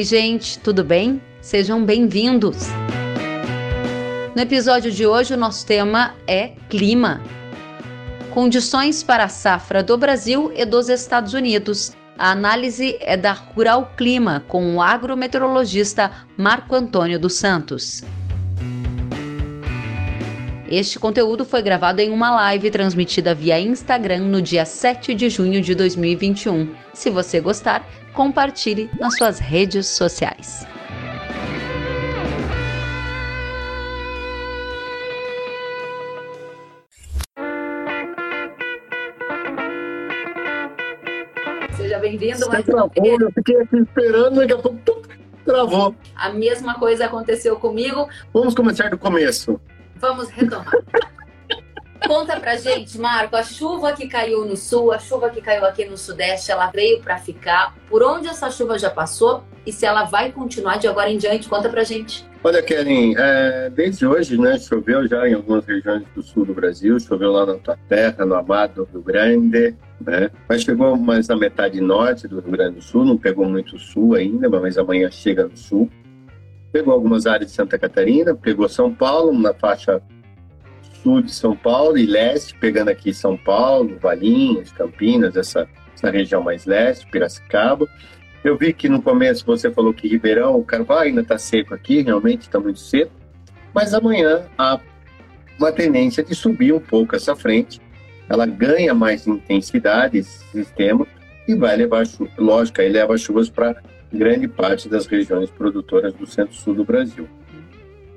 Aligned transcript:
Oi, 0.00 0.04
gente, 0.04 0.58
tudo 0.58 0.82
bem? 0.82 1.20
Sejam 1.42 1.84
bem-vindos. 1.84 2.68
No 4.34 4.40
episódio 4.40 4.90
de 4.90 5.06
hoje, 5.06 5.34
o 5.34 5.36
nosso 5.36 5.66
tema 5.66 6.14
é 6.26 6.52
clima. 6.70 7.20
Condições 8.32 9.02
para 9.02 9.24
a 9.24 9.28
safra 9.28 9.82
do 9.82 9.98
Brasil 9.98 10.50
e 10.56 10.64
dos 10.64 10.88
Estados 10.88 11.34
Unidos. 11.34 11.94
A 12.16 12.30
análise 12.30 12.96
é 12.98 13.14
da 13.14 13.32
Rural 13.32 13.92
Clima 13.94 14.42
com 14.48 14.74
o 14.74 14.80
agrometeorologista 14.80 16.10
Marco 16.34 16.74
Antônio 16.74 17.20
dos 17.20 17.34
Santos. 17.34 18.02
Este 20.70 20.98
conteúdo 21.00 21.44
foi 21.44 21.60
gravado 21.60 22.00
em 22.00 22.10
uma 22.10 22.30
live 22.30 22.70
transmitida 22.70 23.34
via 23.34 23.60
Instagram 23.60 24.20
no 24.20 24.40
dia 24.40 24.64
7 24.64 25.14
de 25.14 25.28
junho 25.28 25.60
de 25.60 25.74
2021. 25.74 26.72
Se 26.94 27.10
você 27.10 27.40
gostar, 27.40 27.84
compartilhe 28.20 28.90
nas 29.00 29.16
suas 29.16 29.38
redes 29.38 29.86
sociais. 29.86 30.66
Seja 41.74 41.98
bem-vindo. 41.98 42.36
Você 42.36 42.62
travou, 42.62 42.92
eu 42.94 43.32
fiquei 43.32 43.56
aqui 43.62 43.78
esperando, 43.78 44.36
daqui 44.36 44.52
a 44.52 44.58
pouco 44.58 44.78
travou. 45.46 45.94
A 46.14 46.28
mesma 46.28 46.74
coisa 46.74 47.06
aconteceu 47.06 47.56
comigo. 47.56 48.06
Vamos 48.34 48.54
começar 48.54 48.90
do 48.90 48.98
começo. 48.98 49.58
Vamos 49.96 50.28
retomar. 50.28 50.70
Conta 52.06 52.40
pra 52.40 52.56
gente, 52.56 52.98
Marco, 52.98 53.36
a 53.36 53.42
chuva 53.42 53.92
que 53.92 54.08
caiu 54.08 54.44
no 54.44 54.56
sul, 54.56 54.92
a 54.92 54.98
chuva 54.98 55.30
que 55.30 55.40
caiu 55.40 55.64
aqui 55.64 55.84
no 55.84 55.96
sudeste, 55.96 56.50
ela 56.50 56.70
veio 56.70 57.00
para 57.00 57.18
ficar. 57.18 57.74
Por 57.88 58.02
onde 58.02 58.26
essa 58.26 58.50
chuva 58.50 58.78
já 58.78 58.90
passou 58.90 59.44
e 59.66 59.72
se 59.72 59.84
ela 59.84 60.04
vai 60.04 60.32
continuar 60.32 60.78
de 60.78 60.88
agora 60.88 61.10
em 61.10 61.18
diante? 61.18 61.48
Conta 61.48 61.68
pra 61.68 61.84
gente. 61.84 62.28
Olha, 62.42 62.62
Karen, 62.62 63.14
é, 63.18 63.70
desde 63.70 64.06
hoje, 64.06 64.38
né, 64.38 64.58
choveu 64.58 65.06
já 65.06 65.28
em 65.28 65.34
algumas 65.34 65.64
regiões 65.66 66.02
do 66.14 66.22
sul 66.22 66.46
do 66.46 66.54
Brasil, 66.54 66.98
choveu 66.98 67.32
lá 67.32 67.44
na 67.44 67.54
tua 67.56 67.78
terra, 67.86 68.24
no 68.24 68.34
Amado 68.34 68.88
Rio 68.90 69.02
Grande, 69.02 69.76
né, 70.00 70.30
mas 70.48 70.62
chegou 70.62 70.96
mais 70.96 71.28
na 71.28 71.36
metade 71.36 71.80
norte 71.82 72.26
do 72.26 72.40
Rio 72.40 72.52
Grande 72.52 72.76
do 72.76 72.82
Sul, 72.82 73.04
não 73.04 73.18
pegou 73.18 73.44
muito 73.44 73.78
sul 73.78 74.14
ainda, 74.14 74.48
mas 74.48 74.78
amanhã 74.78 75.10
chega 75.10 75.44
no 75.44 75.56
sul 75.56 75.90
pegou 76.72 76.94
algumas 76.94 77.26
áreas 77.26 77.50
de 77.50 77.56
Santa 77.56 77.78
Catarina, 77.78 78.34
pegou 78.34 78.68
São 78.68 78.94
Paulo, 78.94 79.36
na 79.36 79.52
faixa 79.52 80.00
sul 81.02 81.22
de 81.22 81.32
São 81.32 81.56
Paulo 81.56 81.98
e 81.98 82.06
leste, 82.06 82.54
pegando 82.54 82.88
aqui 82.88 83.12
São 83.12 83.36
Paulo, 83.36 83.98
Valinhos, 84.00 84.72
Campinas, 84.72 85.36
essa, 85.36 85.68
essa 85.94 86.10
região 86.10 86.42
mais 86.42 86.66
leste, 86.66 87.06
Piracicaba. 87.10 87.88
Eu 88.42 88.56
vi 88.56 88.72
que 88.72 88.88
no 88.88 89.02
começo 89.02 89.44
você 89.44 89.70
falou 89.70 89.92
que 89.92 90.08
Ribeirão, 90.08 90.56
o 90.56 90.64
Carvalho 90.64 91.08
ainda 91.08 91.20
está 91.20 91.36
seco 91.36 91.74
aqui, 91.74 92.02
realmente 92.02 92.42
está 92.42 92.58
muito 92.58 92.78
seco, 92.78 93.12
mas 93.74 93.92
amanhã 93.92 94.46
há 94.56 94.80
uma 95.58 95.70
tendência 95.70 96.24
de 96.24 96.34
subir 96.34 96.72
um 96.72 96.80
pouco 96.80 97.14
essa 97.14 97.36
frente, 97.36 97.80
ela 98.28 98.46
ganha 98.46 98.94
mais 98.94 99.26
intensidade, 99.26 100.18
esse 100.18 100.44
sistema, 100.50 101.06
e 101.46 101.54
vai 101.54 101.76
levar, 101.76 102.04
lógico, 102.38 102.80
aí 102.80 102.88
leva 102.88 103.16
chuvas 103.18 103.50
para 103.50 103.76
grande 104.12 104.48
parte 104.48 104.88
das 104.88 105.06
regiões 105.06 105.50
produtoras 105.50 106.14
do 106.14 106.26
centro-sul 106.26 106.74
do 106.74 106.84
Brasil. 106.84 107.28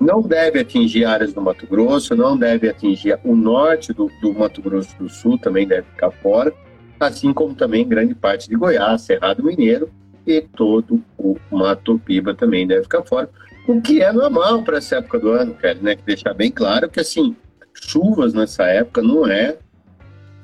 Não 0.03 0.21
deve 0.21 0.59
atingir 0.59 1.05
áreas 1.05 1.31
do 1.31 1.41
Mato 1.41 1.65
Grosso, 1.65 2.13
não 2.13 2.37
deve 2.37 2.67
atingir 2.67 3.17
o 3.23 3.35
norte 3.35 3.93
do, 3.93 4.11
do 4.21 4.33
Mato 4.33 4.61
Grosso 4.61 4.93
do 4.97 5.07
Sul, 5.07 5.37
também 5.37 5.65
deve 5.65 5.87
ficar 5.91 6.11
fora, 6.11 6.53
assim 6.99 7.31
como 7.33 7.55
também 7.55 7.87
grande 7.87 8.13
parte 8.13 8.49
de 8.49 8.55
Goiás, 8.55 9.01
Cerrado 9.03 9.43
Mineiro 9.43 9.89
e 10.27 10.41
todo 10.41 11.01
o 11.17 11.37
Mato 11.49 11.97
Piba 11.99 12.33
também 12.33 12.67
deve 12.67 12.83
ficar 12.83 13.03
fora, 13.03 13.29
o 13.65 13.81
que 13.81 14.01
é 14.01 14.11
normal 14.11 14.61
para 14.63 14.77
essa 14.77 14.97
época 14.97 15.19
do 15.19 15.31
ano, 15.31 15.53
quero 15.53 15.81
né? 15.81 15.95
Deixar 16.05 16.33
bem 16.33 16.51
claro 16.51 16.89
que 16.89 16.99
assim 16.99 17.35
chuvas 17.73 18.33
nessa 18.33 18.65
época 18.65 19.01
não 19.01 19.25
é 19.25 19.57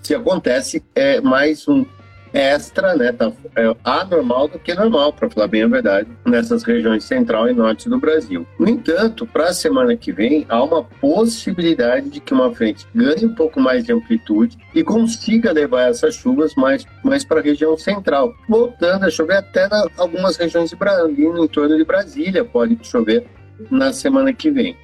se 0.02 0.16
acontece 0.16 0.84
é 0.96 1.20
mais 1.20 1.68
um 1.68 1.86
extra, 2.34 2.96
né? 2.96 3.12
Tá, 3.12 3.32
é 3.56 3.76
anormal 3.84 4.48
do 4.48 4.60
que 4.60 4.74
normal, 4.74 5.14
para 5.14 5.30
falar 5.30 5.48
bem 5.48 5.64
a 5.64 5.68
verdade, 5.68 6.10
nessas 6.26 6.64
regiões 6.64 7.04
central 7.04 7.50
e 7.50 7.54
norte 7.54 7.90
do 7.90 8.00
Brasil. 8.00 8.46
No 8.60 8.70
entanto, 8.70 9.26
para 9.26 9.46
a 9.46 9.54
semana 9.54 9.96
que 9.96 10.12
vem, 10.12 10.46
há 10.50 10.64
uma 10.64 10.84
possibilidade 10.84 12.10
de 12.10 12.20
que 12.20 12.34
uma 12.34 12.54
frente 12.54 12.88
ganhe 12.94 13.26
um 13.26 13.34
pouco 13.34 13.60
mais 13.60 13.84
de 13.84 13.94
amplitude 13.94 14.58
e 14.74 14.84
consiga 14.84 15.52
levar 15.52 15.90
essas 15.90 16.16
chuvas 16.16 16.56
mais, 16.56 16.86
mais 17.04 17.24
para 17.24 17.40
a 17.40 17.44
região 17.44 17.78
central, 17.78 18.34
voltando 18.48 19.06
a 19.06 19.10
chover 19.10 19.38
até 19.38 19.68
em 19.68 19.90
algumas 19.98 20.38
regiões 20.38 20.70
de 20.70 20.76
Brasília, 20.76 21.32
no 21.32 21.46
entorno 21.46 21.78
de 21.78 21.84
Brasília, 21.84 22.46
pode 22.46 22.78
chover 22.84 23.26
na 23.70 23.92
semana 23.92 24.32
que 24.34 24.50
vem. 24.50 24.78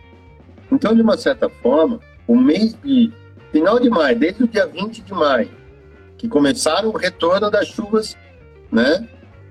Então, 0.72 0.96
de 0.96 1.02
uma 1.02 1.18
certa 1.18 1.48
forma, 1.50 2.00
o 2.28 2.36
mês 2.36 2.76
de 2.84 3.12
final 3.52 3.80
de 3.80 3.90
maio, 3.90 4.18
desde 4.18 4.44
o 4.44 4.48
dia 4.48 4.68
20 4.68 5.02
de 5.02 5.14
maio, 5.14 5.50
que 6.18 6.28
começaram 6.28 6.90
o 6.90 6.98
retorno 6.98 7.50
das 7.50 7.68
chuvas, 7.68 8.18
né? 8.72 9.08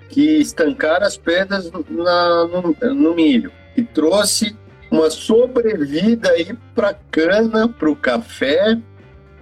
Que 0.08 0.38
estancaram 0.38 1.06
as 1.06 1.16
perdas 1.16 1.70
na, 1.88 2.46
no, 2.46 2.94
no 2.94 3.14
milho 3.14 3.52
e 3.76 3.82
trouxe 3.82 4.56
uma 4.90 5.10
sobrevida 5.10 6.30
aí 6.30 6.56
para 6.74 6.94
cana, 7.10 7.68
para 7.68 7.90
o 7.90 7.96
café, 7.96 8.78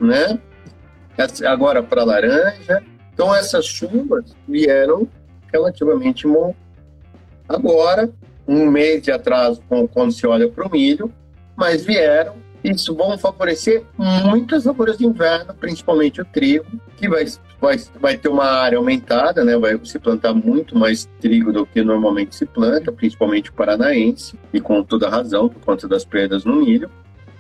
né? 0.01 0.39
Agora 1.47 1.83
para 1.83 2.05
laranja. 2.05 2.83
Então 3.13 3.35
essas 3.35 3.67
chuvas 3.67 4.35
vieram 4.49 5.07
relativamente 5.53 6.27
bom. 6.27 6.55
Agora, 7.49 8.11
um 8.49 8.71
mês 8.71 9.03
de 9.03 9.13
atraso 9.13 9.63
quando 9.93 10.13
se 10.13 10.27
olha 10.27 10.49
para 10.49 10.67
o 10.67 10.71
milho, 10.71 11.13
mas 11.55 11.85
vieram 11.85 12.37
isso 12.65 12.95
vão 12.95 13.19
favorecer 13.19 13.85
muitas 14.25 14.65
lavouras 14.65 14.99
de 14.99 15.05
inverno, 15.05 15.53
principalmente 15.55 16.21
o 16.21 16.25
trigo, 16.25 16.67
que 16.97 17.09
vai, 17.09 17.25
vai, 17.61 17.77
vai 18.01 18.17
ter 18.17 18.29
uma 18.29 18.45
área 18.45 18.79
aumentada, 18.79 19.45
né? 19.45 19.57
vai 19.57 19.79
se 19.85 19.99
plantar 19.99 20.33
muito 20.33 20.79
mais 20.79 21.09
trigo 21.21 21.53
do 21.53 21.67
que 21.67 21.83
normalmente 21.83 22.37
se 22.37 22.47
planta, 22.47 22.93
principalmente 22.93 23.51
o 23.51 23.53
paranaense, 23.53 24.39
e 24.53 24.61
com 24.61 24.83
toda 24.83 25.09
razão, 25.09 25.49
por 25.49 25.61
conta 25.61 25.89
das 25.89 26.05
perdas 26.05 26.45
no 26.45 26.57
milho. 26.57 26.89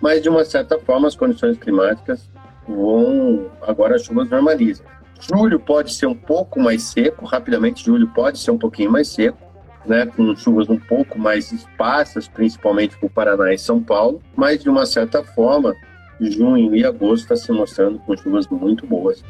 Mas, 0.00 0.20
de 0.20 0.28
uma 0.28 0.44
certa 0.44 0.78
forma, 0.80 1.06
as 1.06 1.14
condições 1.14 1.56
climáticas 1.56 2.28
vão. 2.66 3.46
Agora 3.62 3.94
as 3.94 4.02
chuvas 4.02 4.28
normalizam. 4.28 4.84
Julho 5.20 5.60
pode 5.60 5.94
ser 5.94 6.06
um 6.06 6.14
pouco 6.14 6.58
mais 6.58 6.82
seco, 6.82 7.24
rapidamente, 7.24 7.84
julho 7.84 8.08
pode 8.08 8.40
ser 8.40 8.50
um 8.50 8.58
pouquinho 8.58 8.90
mais 8.90 9.06
seco, 9.06 9.38
né, 9.86 10.06
com 10.06 10.34
chuvas 10.36 10.68
um 10.68 10.78
pouco 10.78 11.18
mais 11.18 11.52
esparsas, 11.52 12.28
principalmente 12.28 12.96
para 12.96 13.06
o 13.06 13.10
Paraná 13.10 13.52
e 13.52 13.58
São 13.58 13.82
Paulo, 13.82 14.22
mas 14.36 14.62
de 14.62 14.68
uma 14.68 14.86
certa 14.86 15.22
forma, 15.22 15.74
junho 16.20 16.74
e 16.74 16.84
agosto 16.84 17.24
está 17.24 17.36
se 17.36 17.52
mostrando 17.52 17.98
com 18.00 18.16
chuvas 18.16 18.46
muito 18.48 18.86
boas. 18.86 19.24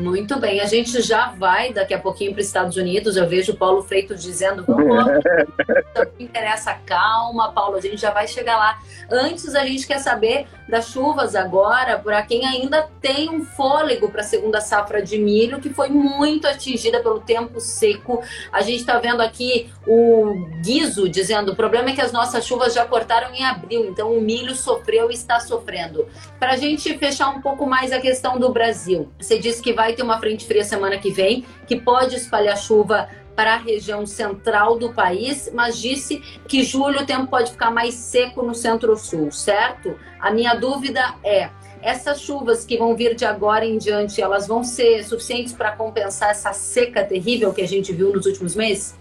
Muito 0.00 0.40
bem, 0.40 0.60
a 0.60 0.64
gente 0.64 1.02
já 1.02 1.26
vai 1.32 1.74
daqui 1.74 1.92
a 1.92 1.98
pouquinho 1.98 2.32
para 2.32 2.40
os 2.40 2.46
Estados 2.46 2.74
Unidos. 2.78 3.18
Eu 3.18 3.28
vejo 3.28 3.52
o 3.52 3.56
Paulo 3.56 3.82
Freitas 3.82 4.22
dizendo: 4.22 4.64
vamos 4.66 4.96
lá, 4.96 5.04
não 5.94 6.06
interessa, 6.18 6.72
calma, 6.86 7.52
Paulo, 7.52 7.76
a 7.76 7.80
gente 7.82 7.98
já 7.98 8.10
vai 8.10 8.26
chegar 8.26 8.56
lá. 8.56 8.78
Antes, 9.10 9.54
a 9.54 9.64
gente 9.66 9.86
quer 9.86 9.98
saber 9.98 10.46
das 10.70 10.88
chuvas 10.88 11.34
agora, 11.34 11.98
para 11.98 12.22
quem 12.22 12.46
ainda 12.46 12.88
tem 13.02 13.28
um 13.28 13.44
fôlego 13.44 14.08
para 14.08 14.22
a 14.22 14.24
segunda 14.24 14.60
safra 14.60 15.02
de 15.02 15.18
milho, 15.18 15.60
que 15.60 15.68
foi 15.68 15.88
muito 15.90 16.46
atingida 16.46 17.00
pelo 17.00 17.20
tempo 17.20 17.60
seco. 17.60 18.22
A 18.50 18.62
gente 18.62 18.80
está 18.80 18.98
vendo 18.98 19.20
aqui 19.20 19.70
o 19.86 20.46
Guizo 20.62 21.10
dizendo: 21.10 21.52
o 21.52 21.56
problema 21.56 21.90
é 21.90 21.92
que 21.92 22.00
as 22.00 22.12
nossas 22.12 22.46
chuvas 22.46 22.72
já 22.72 22.86
cortaram 22.86 23.34
em 23.34 23.44
abril, 23.44 23.84
então 23.84 24.14
o 24.14 24.20
milho 24.20 24.54
sofreu 24.54 25.10
e 25.10 25.14
está 25.14 25.40
sofrendo. 25.40 26.08
Para 26.38 26.52
a 26.52 26.56
gente 26.56 26.96
fechar 26.96 27.28
um 27.28 27.42
pouco 27.42 27.66
mais 27.66 27.92
a 27.92 28.00
questão 28.00 28.38
do 28.38 28.50
Brasil, 28.50 29.10
você 29.20 29.38
disse 29.38 29.60
que 29.60 29.74
vai 29.74 29.89
vai 29.90 29.96
ter 29.96 30.02
uma 30.02 30.18
frente 30.18 30.46
fria 30.46 30.64
semana 30.64 30.98
que 30.98 31.10
vem, 31.10 31.44
que 31.66 31.76
pode 31.76 32.16
espalhar 32.16 32.56
chuva 32.56 33.08
para 33.34 33.54
a 33.54 33.56
região 33.56 34.06
central 34.06 34.78
do 34.78 34.92
país, 34.92 35.50
mas 35.52 35.78
disse 35.78 36.22
que 36.46 36.62
julho 36.62 37.00
o 37.00 37.06
tempo 37.06 37.26
pode 37.26 37.52
ficar 37.52 37.70
mais 37.70 37.94
seco 37.94 38.42
no 38.42 38.54
centro-sul, 38.54 39.30
certo? 39.32 39.96
A 40.20 40.30
minha 40.30 40.54
dúvida 40.54 41.14
é: 41.24 41.48
essas 41.82 42.20
chuvas 42.20 42.64
que 42.64 42.76
vão 42.76 42.94
vir 42.94 43.14
de 43.14 43.24
agora 43.24 43.64
em 43.64 43.78
diante, 43.78 44.20
elas 44.20 44.46
vão 44.46 44.62
ser 44.62 45.04
suficientes 45.04 45.52
para 45.52 45.72
compensar 45.72 46.30
essa 46.30 46.52
seca 46.52 47.02
terrível 47.04 47.52
que 47.52 47.62
a 47.62 47.68
gente 47.68 47.92
viu 47.92 48.12
nos 48.12 48.26
últimos 48.26 48.54
meses? 48.54 48.94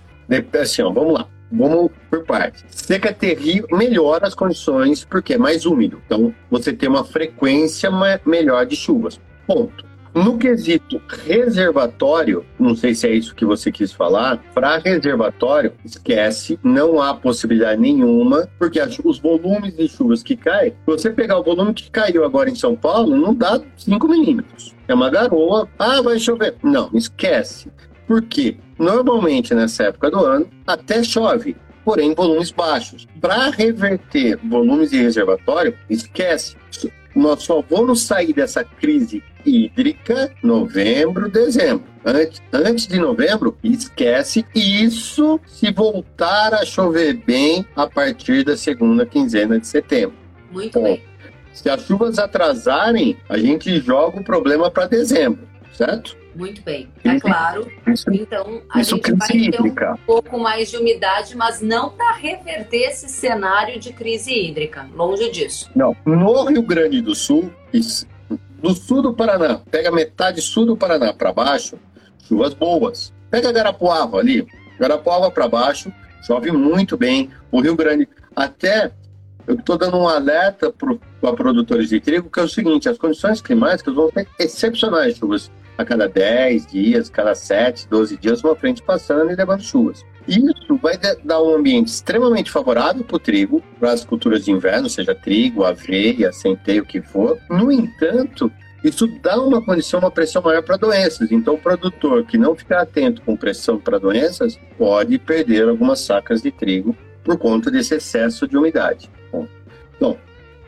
Assim, 0.59 0.81
ó, 0.81 0.91
vamos 0.91 1.13
lá. 1.13 1.27
Vamos 1.51 1.89
por 2.11 2.23
partes. 2.25 2.63
Seca 2.69 3.11
terrível 3.11 3.67
melhora 3.71 4.27
as 4.27 4.35
condições 4.35 5.03
porque 5.03 5.33
é 5.33 5.37
mais 5.37 5.65
úmido. 5.65 5.99
Então, 6.05 6.33
você 6.49 6.71
tem 6.71 6.87
uma 6.87 7.03
frequência 7.03 7.89
melhor 8.23 8.67
de 8.67 8.75
chuvas. 8.75 9.19
Ponto. 9.47 9.88
No 10.13 10.37
quesito 10.37 10.99
reservatório, 11.07 12.43
não 12.59 12.75
sei 12.75 12.95
se 12.95 13.07
é 13.07 13.13
isso 13.13 13.35
que 13.35 13.45
você 13.45 13.71
quis 13.71 13.93
falar, 13.93 14.41
para 14.55 14.77
reservatório, 14.77 15.73
esquece, 15.85 16.59
não 16.63 16.99
há 16.99 17.13
possibilidade 17.13 17.79
nenhuma, 17.79 18.49
porque 18.57 18.79
os 19.03 19.19
volumes 19.19 19.75
de 19.75 19.87
chuvas 19.87 20.23
que 20.23 20.35
caem, 20.35 20.71
se 20.71 20.85
você 20.85 21.09
pegar 21.11 21.37
o 21.37 21.43
volume 21.43 21.73
que 21.73 21.91
caiu 21.91 22.25
agora 22.25 22.49
em 22.49 22.55
São 22.55 22.75
Paulo, 22.75 23.15
não 23.15 23.35
dá 23.35 23.61
5 23.77 24.07
milímetros. 24.07 24.75
É 24.87 24.93
uma 24.93 25.09
garoa, 25.11 25.69
ah, 25.77 26.01
vai 26.01 26.17
chover. 26.17 26.55
Não, 26.63 26.89
esquece. 26.93 27.71
Por 28.07 28.23
quê? 28.23 28.57
Normalmente, 28.79 29.53
nessa 29.53 29.83
época 29.83 30.09
do 30.09 30.25
ano, 30.25 30.49
até 30.65 31.03
chove, 31.03 31.55
porém 31.85 32.15
volumes 32.15 32.49
baixos. 32.49 33.07
Para 33.21 33.51
reverter 33.51 34.39
volumes 34.43 34.89
de 34.89 34.97
reservatório, 34.97 35.75
esquece. 35.87 36.57
Nós 37.15 37.43
só 37.43 37.61
vamos 37.69 38.01
sair 38.03 38.33
dessa 38.33 38.63
crise 38.63 39.23
hídrica 39.45 40.31
novembro, 40.43 41.29
dezembro. 41.29 41.83
Antes, 42.05 42.41
antes 42.51 42.87
de 42.87 42.97
novembro, 42.97 43.57
esquece 43.63 44.45
isso 44.55 45.39
se 45.45 45.71
voltar 45.71 46.53
a 46.53 46.65
chover 46.65 47.13
bem 47.13 47.65
a 47.75 47.87
partir 47.87 48.43
da 48.43 48.55
segunda 48.55 49.05
quinzena 49.05 49.59
de 49.59 49.67
setembro. 49.67 50.15
Muito 50.51 50.79
Bom, 50.79 50.85
bem. 50.85 51.03
Se 51.53 51.69
as 51.69 51.81
chuvas 51.85 52.17
atrasarem, 52.17 53.17
a 53.27 53.37
gente 53.37 53.79
joga 53.81 54.19
o 54.19 54.23
problema 54.23 54.71
para 54.71 54.87
dezembro, 54.87 55.47
certo? 55.73 56.17
Muito 56.35 56.61
bem, 56.61 56.87
é 57.03 57.19
claro. 57.19 57.69
Isso, 57.87 58.05
então, 58.13 58.61
a 58.69 58.81
gente 58.81 59.11
vai 59.11 59.27
ter 59.27 59.61
um 59.61 59.97
pouco 60.05 60.39
mais 60.39 60.69
de 60.69 60.77
umidade, 60.77 61.35
mas 61.35 61.59
não 61.59 61.89
para 61.89 62.13
reverter 62.13 62.83
esse 62.83 63.09
cenário 63.09 63.79
de 63.79 63.91
crise 63.91 64.31
hídrica. 64.31 64.87
Longe 64.95 65.29
disso. 65.31 65.69
Não. 65.75 65.95
No 66.05 66.45
Rio 66.45 66.61
Grande 66.61 67.01
do 67.01 67.13
Sul, 67.13 67.51
do 68.61 68.73
sul 68.73 69.01
do 69.01 69.13
Paraná, 69.13 69.61
pega 69.71 69.91
metade 69.91 70.41
sul 70.41 70.65
do 70.65 70.77
Paraná 70.77 71.13
para 71.13 71.31
baixo, 71.31 71.77
chuvas 72.27 72.53
boas. 72.53 73.13
Pega 73.29 73.51
Garapuava 73.51 74.17
ali, 74.17 74.45
Garapuava 74.79 75.29
para 75.31 75.47
baixo, 75.47 75.91
chove 76.25 76.51
muito 76.51 76.97
bem. 76.97 77.29
O 77.51 77.61
Rio 77.61 77.75
Grande, 77.75 78.07
até 78.35 78.91
eu 79.47 79.55
estou 79.55 79.77
dando 79.77 79.97
um 79.97 80.07
alerta 80.07 80.71
para 80.71 81.33
produtores 81.33 81.89
de 81.89 81.99
trigo, 81.99 82.29
que 82.29 82.39
é 82.39 82.43
o 82.43 82.47
seguinte: 82.47 82.89
as 82.89 82.97
condições 82.97 83.41
climáticas 83.41 83.95
vão 83.95 84.11
ser 84.11 84.27
excepcionais, 84.39 85.17
chuvas 85.17 85.51
a 85.77 85.85
cada 85.85 86.07
10 86.07 86.67
dias, 86.67 87.09
cada 87.09 87.33
7, 87.33 87.87
12 87.87 88.17
dias, 88.17 88.43
uma 88.43 88.55
frente 88.55 88.83
passando 88.83 89.31
e 89.31 89.35
levando 89.35 89.61
chuvas. 89.61 90.05
Isso 90.29 90.77
vai 90.79 90.95
dar 91.23 91.41
um 91.41 91.55
ambiente 91.55 91.87
extremamente 91.87 92.51
favorável 92.51 93.03
para 93.03 93.15
o 93.15 93.19
trigo, 93.19 93.63
para 93.79 93.91
as 93.91 94.05
culturas 94.05 94.45
de 94.45 94.51
inverno, 94.51 94.87
seja 94.87 95.15
trigo, 95.15 95.63
aveia, 95.63 96.31
centeio, 96.31 96.83
o 96.83 96.85
que 96.85 97.01
for. 97.01 97.39
No 97.49 97.71
entanto, 97.71 98.51
isso 98.83 99.07
dá 99.21 99.41
uma 99.41 99.59
condição, 99.59 99.99
uma 99.99 100.11
pressão 100.11 100.41
maior 100.43 100.61
para 100.61 100.77
doenças. 100.77 101.31
Então, 101.31 101.55
o 101.55 101.57
produtor 101.57 102.23
que 102.25 102.37
não 102.37 102.55
ficar 102.55 102.81
atento 102.81 103.23
com 103.23 103.35
pressão 103.35 103.79
para 103.79 103.97
doenças 103.97 104.59
pode 104.77 105.17
perder 105.17 105.67
algumas 105.67 105.99
sacas 106.01 106.43
de 106.43 106.51
trigo 106.51 106.95
por 107.23 107.35
conta 107.37 107.71
desse 107.71 107.95
excesso 107.95 108.47
de 108.47 108.55
umidade. 108.55 109.09
Bom, 109.99 110.15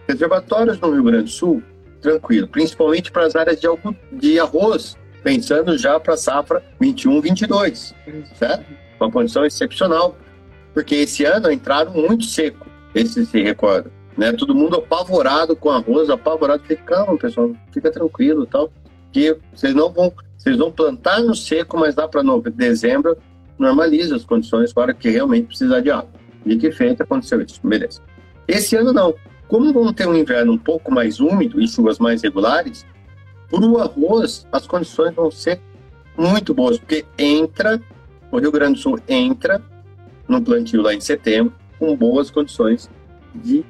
reservatórios 0.07 0.79
no 0.79 0.91
Rio 0.91 1.03
Grande 1.03 1.25
do 1.25 1.29
Sul, 1.29 1.63
tranquilo, 2.01 2.47
principalmente 2.47 3.11
para 3.11 3.25
as 3.27 3.35
áreas 3.35 3.59
de, 3.61 3.67
de 4.11 4.39
arroz, 4.39 4.97
pensando 5.23 5.77
já 5.77 5.99
para 5.99 6.15
a 6.15 6.17
safra 6.17 6.63
21-22, 6.81 7.93
certo? 8.35 8.65
Uma 9.01 9.12
condição 9.12 9.45
excepcional, 9.45 10.15
porque 10.74 10.95
esse 10.95 11.25
ano 11.25 11.51
entraram 11.51 11.92
muito 11.92 12.25
seco, 12.25 12.68
esse 12.94 13.25
se 13.25 13.42
recorda, 13.42 13.92
né? 14.18 14.31
Todo 14.31 14.53
mundo 14.53 14.77
apavorado 14.77 15.56
com 15.56 15.71
arroz, 15.71 16.09
apavorado, 16.09 16.62
falei, 16.62 16.77
calma 16.77 17.18
pessoal, 17.18 17.51
fica 17.71 17.92
tranquilo 17.92 18.45
tal, 18.45 18.71
que 19.12 19.36
vocês 19.53 19.74
não 19.74 19.92
vão, 19.92 20.13
vocês 20.38 20.57
vão 20.57 20.71
plantar 20.71 21.21
no 21.21 21.36
seco, 21.36 21.77
mas 21.77 21.95
lá 21.95 22.07
para 22.07 22.21
dezembro 22.53 23.18
normaliza 23.57 24.15
as 24.15 24.24
condições 24.24 24.74
para 24.74 24.94
que 24.94 25.09
realmente 25.09 25.47
precisar 25.47 25.81
de 25.81 25.92
água. 25.92 26.09
E 26.45 26.56
que 26.56 26.71
feito 26.71 27.04
aconteceu 27.04 27.42
isso, 27.42 27.59
beleza. 27.63 28.01
Esse 28.47 28.75
ano 28.75 28.92
não. 28.92 29.13
Como 29.47 29.71
vamos 29.71 29.94
ter 29.94 30.07
um 30.07 30.15
inverno 30.15 30.54
um 30.54 30.57
pouco 30.57 30.92
mais 30.92 31.19
úmido 31.19 31.62
e 31.62 31.68
chuvas 31.68 32.00
mais 32.00 32.24
regulares, 32.24 32.86
para 33.50 33.65
o 33.65 33.77
arroz, 33.77 34.47
as 34.51 34.65
condições 34.65 35.13
vão 35.13 35.30
ser 35.30 35.59
muito 36.18 36.54
boas, 36.54 36.80
porque 36.80 37.06
entra, 37.18 37.81
o 38.31 38.39
Rio 38.39 38.51
Grande 38.51 38.74
do 38.74 38.80
Sul 38.80 39.00
entra 39.07 39.62
no 40.28 40.42
plantio 40.42 40.81
lá 40.81 40.94
em 40.94 41.01
setembro 41.01 41.54
com 41.78 41.95
boas 41.95 42.31
condições 42.31 42.89
de 43.36 43.66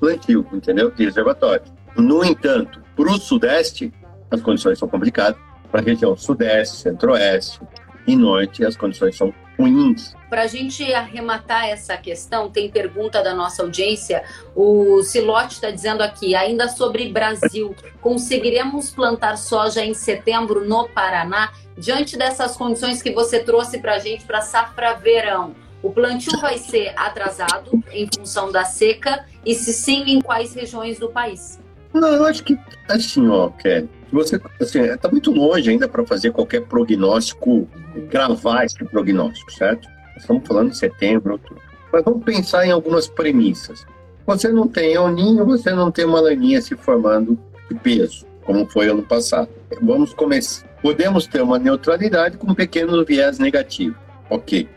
plantio, 0.00 0.46
entendeu? 0.52 0.90
De 0.90 1.04
reservatório. 1.04 1.62
No 1.96 2.24
entanto, 2.24 2.80
para 2.94 3.10
o 3.10 3.18
Sudeste, 3.18 3.92
as 4.30 4.40
condições 4.40 4.78
são 4.78 4.88
complicadas. 4.88 5.38
Para 5.70 5.80
a 5.80 5.84
região 5.84 6.16
Sudeste, 6.16 6.76
Centro-Oeste 6.76 7.60
e 8.06 8.16
Norte, 8.16 8.64
as 8.64 8.76
condições 8.76 9.16
são 9.16 9.34
ruins. 9.58 10.14
Para 10.28 10.42
a 10.42 10.46
gente 10.46 10.92
arrematar 10.92 11.66
essa 11.68 11.96
questão, 11.96 12.50
tem 12.50 12.70
pergunta 12.70 13.22
da 13.22 13.34
nossa 13.34 13.62
audiência. 13.62 14.22
O 14.54 15.02
Silote 15.02 15.54
está 15.54 15.70
dizendo 15.70 16.02
aqui, 16.02 16.34
ainda 16.34 16.68
sobre 16.68 17.10
Brasil, 17.10 17.74
conseguiremos 18.00 18.90
plantar 18.90 19.36
soja 19.36 19.84
em 19.84 19.94
setembro 19.94 20.66
no 20.66 20.88
Paraná? 20.88 21.52
Diante 21.76 22.16
dessas 22.16 22.56
condições 22.56 23.02
que 23.02 23.12
você 23.12 23.40
trouxe 23.40 23.78
para 23.78 23.94
a 23.94 23.98
gente 23.98 24.24
para 24.24 24.40
safra 24.40 24.94
verão, 24.94 25.54
o 25.82 25.90
plantio 25.90 26.38
vai 26.40 26.58
ser 26.58 26.92
atrasado 26.96 27.82
em 27.92 28.08
função 28.12 28.50
da 28.50 28.64
seca? 28.64 29.24
E 29.44 29.54
se 29.54 29.72
sim, 29.72 30.02
em 30.06 30.20
quais 30.20 30.54
regiões 30.54 30.98
do 30.98 31.08
país? 31.08 31.60
Não, 31.92 32.08
eu 32.08 32.26
acho 32.26 32.42
que 32.42 32.58
assim, 32.88 33.26
ó, 33.28 33.48
Kelly, 33.50 33.88
você 34.12 34.40
assim, 34.60 34.80
está 34.80 35.08
muito 35.08 35.30
longe 35.30 35.70
ainda 35.70 35.88
para 35.88 36.04
fazer 36.04 36.32
qualquer 36.32 36.62
prognóstico, 36.62 37.68
gravar 38.02 38.64
esse 38.64 38.76
prognóstico, 38.84 39.52
certo? 39.52 39.88
Estamos 40.16 40.46
falando 40.46 40.70
de 40.70 40.78
setembro, 40.78 41.32
outubro. 41.32 41.62
Mas 41.92 42.04
vamos 42.04 42.24
pensar 42.24 42.66
em 42.66 42.70
algumas 42.70 43.08
premissas. 43.08 43.86
Você 44.26 44.48
não 44.48 44.66
tem 44.66 44.94
El 44.94 45.08
Ninho, 45.08 45.44
você 45.44 45.72
não 45.72 45.90
tem 45.90 46.04
uma 46.04 46.20
laninha 46.20 46.60
se 46.60 46.74
formando 46.76 47.38
de 47.70 47.78
peso, 47.78 48.26
como 48.44 48.66
foi 48.66 48.88
ano 48.88 49.02
passado. 49.02 49.48
Vamos 49.80 50.12
começar. 50.12 50.66
Podemos 50.82 51.26
ter 51.26 51.40
uma 51.42 51.58
neutralidade 51.58 52.36
com 52.36 52.50
um 52.50 52.54
pequeno 52.54 53.04
viés 53.04 53.38
negativo. 53.38 53.96
Ok. 54.28 54.68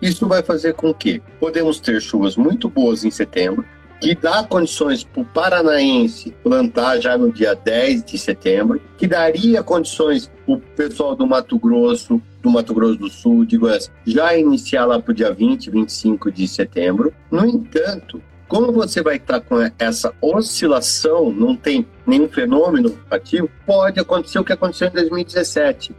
Isso 0.00 0.28
vai 0.28 0.42
fazer 0.42 0.74
com 0.74 0.94
que 0.94 1.20
podemos 1.40 1.80
ter 1.80 2.00
chuvas 2.00 2.36
muito 2.36 2.68
boas 2.68 3.04
em 3.04 3.10
setembro, 3.10 3.64
que 4.00 4.14
dá 4.14 4.44
condições 4.44 5.02
para 5.02 5.22
o 5.22 5.24
paranaense 5.24 6.34
plantar 6.42 7.00
já 7.00 7.18
no 7.18 7.32
dia 7.32 7.54
10 7.54 8.04
de 8.04 8.18
setembro, 8.18 8.80
que 8.96 9.06
daria 9.06 9.62
condições 9.62 10.30
para 10.46 10.54
o 10.54 10.60
pessoal 10.60 11.16
do 11.16 11.26
Mato 11.26 11.58
Grosso, 11.58 12.20
do 12.42 12.50
Mato 12.50 12.72
Grosso 12.72 12.96
do 12.96 13.08
Sul, 13.08 13.44
de 13.44 13.56
Goiás, 13.56 13.90
já 14.06 14.36
iniciar 14.36 14.86
lá 14.86 15.00
para 15.00 15.10
o 15.10 15.14
dia 15.14 15.32
20, 15.32 15.70
25 15.70 16.30
de 16.30 16.46
setembro. 16.46 17.12
No 17.30 17.44
entanto, 17.44 18.22
como 18.46 18.72
você 18.72 19.02
vai 19.02 19.16
estar 19.16 19.40
com 19.40 19.56
essa 19.78 20.14
oscilação, 20.22 21.30
não 21.30 21.56
tem 21.56 21.86
nenhum 22.06 22.28
fenômeno 22.28 22.98
ativo, 23.10 23.50
pode 23.66 24.00
acontecer 24.00 24.38
o 24.38 24.44
que 24.44 24.52
aconteceu 24.52 24.88
em 24.88 24.92
2017. 24.92 25.94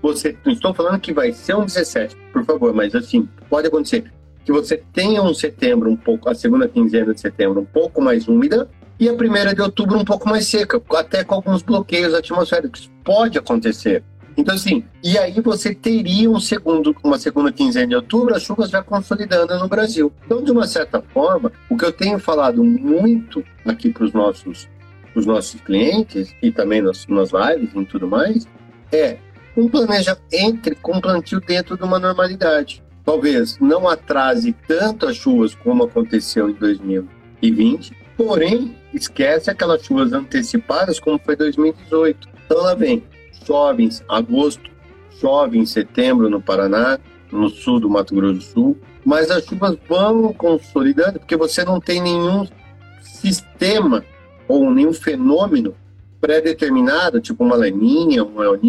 Você, 0.00 0.36
não 0.44 0.52
estou 0.52 0.72
falando 0.72 1.00
que 1.00 1.12
vai 1.12 1.32
ser 1.32 1.56
um 1.56 1.64
17, 1.64 2.14
por 2.32 2.44
favor, 2.44 2.72
mas 2.72 2.94
assim, 2.94 3.28
pode 3.50 3.66
acontecer 3.66 4.12
que 4.48 4.52
você 4.52 4.82
tenha 4.94 5.22
um 5.22 5.34
setembro 5.34 5.90
um 5.90 5.96
pouco, 5.96 6.30
a 6.30 6.34
segunda 6.34 6.66
quinzena 6.66 7.12
de 7.12 7.20
setembro 7.20 7.60
um 7.60 7.66
pouco 7.66 8.00
mais 8.00 8.26
úmida 8.26 8.66
e 8.98 9.06
a 9.06 9.12
primeira 9.12 9.54
de 9.54 9.60
outubro 9.60 9.98
um 9.98 10.04
pouco 10.06 10.26
mais 10.26 10.46
seca, 10.46 10.80
até 10.96 11.22
com 11.22 11.34
alguns 11.34 11.60
bloqueios 11.60 12.14
atmosféricos. 12.14 12.90
Pode 13.04 13.36
acontecer. 13.36 14.02
Então, 14.38 14.54
assim, 14.54 14.82
e 15.04 15.18
aí 15.18 15.38
você 15.42 15.74
teria 15.74 16.30
um 16.30 16.40
segundo, 16.40 16.96
uma 17.04 17.18
segunda 17.18 17.52
quinzena 17.52 17.88
de 17.88 17.94
outubro, 17.94 18.34
as 18.34 18.42
chuvas 18.42 18.70
já 18.70 18.82
consolidando 18.82 19.54
no 19.58 19.68
Brasil. 19.68 20.10
Então, 20.24 20.42
de 20.42 20.50
uma 20.50 20.66
certa 20.66 21.02
forma, 21.02 21.52
o 21.68 21.76
que 21.76 21.84
eu 21.84 21.92
tenho 21.92 22.18
falado 22.18 22.64
muito 22.64 23.44
aqui 23.66 23.92
para 23.92 24.04
os 24.04 24.14
nossos, 24.14 24.66
os 25.14 25.26
nossos 25.26 25.60
clientes 25.60 26.34
e 26.42 26.50
também 26.50 26.80
nas, 26.80 27.06
nas 27.06 27.32
lives 27.32 27.70
e 27.74 27.84
tudo 27.84 28.08
mais, 28.08 28.48
é 28.90 29.18
um 29.54 29.68
planeja 29.68 30.16
entre 30.32 30.74
com 30.74 30.96
um 30.96 31.00
plantio 31.02 31.38
dentro 31.38 31.76
de 31.76 31.82
uma 31.82 31.98
normalidade 31.98 32.82
talvez 33.08 33.58
não 33.58 33.88
atrase 33.88 34.54
tanto 34.66 35.06
as 35.06 35.16
chuvas 35.16 35.54
como 35.54 35.84
aconteceu 35.84 36.50
em 36.50 36.52
2020, 36.52 37.96
porém 38.14 38.76
esquece 38.92 39.50
aquelas 39.50 39.82
chuvas 39.82 40.12
antecipadas 40.12 41.00
como 41.00 41.18
foi 41.18 41.34
2018. 41.34 42.28
Então 42.44 42.58
lá 42.58 42.74
vem, 42.74 43.02
chove 43.46 43.84
em 43.84 43.90
agosto, 44.10 44.70
chove 45.18 45.56
em 45.56 45.64
setembro 45.64 46.28
no 46.28 46.38
Paraná, 46.38 46.98
no 47.32 47.48
sul 47.48 47.80
do 47.80 47.88
Mato 47.88 48.14
Grosso 48.14 48.34
do 48.34 48.42
Sul, 48.42 48.78
mas 49.06 49.30
as 49.30 49.42
chuvas 49.46 49.78
vão 49.88 50.30
consolidando 50.34 51.18
porque 51.18 51.34
você 51.34 51.64
não 51.64 51.80
tem 51.80 52.02
nenhum 52.02 52.46
sistema 53.00 54.04
ou 54.46 54.70
nenhum 54.70 54.92
fenômeno 54.92 55.74
pré-determinado, 56.20 57.22
tipo 57.22 57.42
uma 57.42 57.56
laninha, 57.56 58.22
um 58.22 58.42
el 58.42 58.60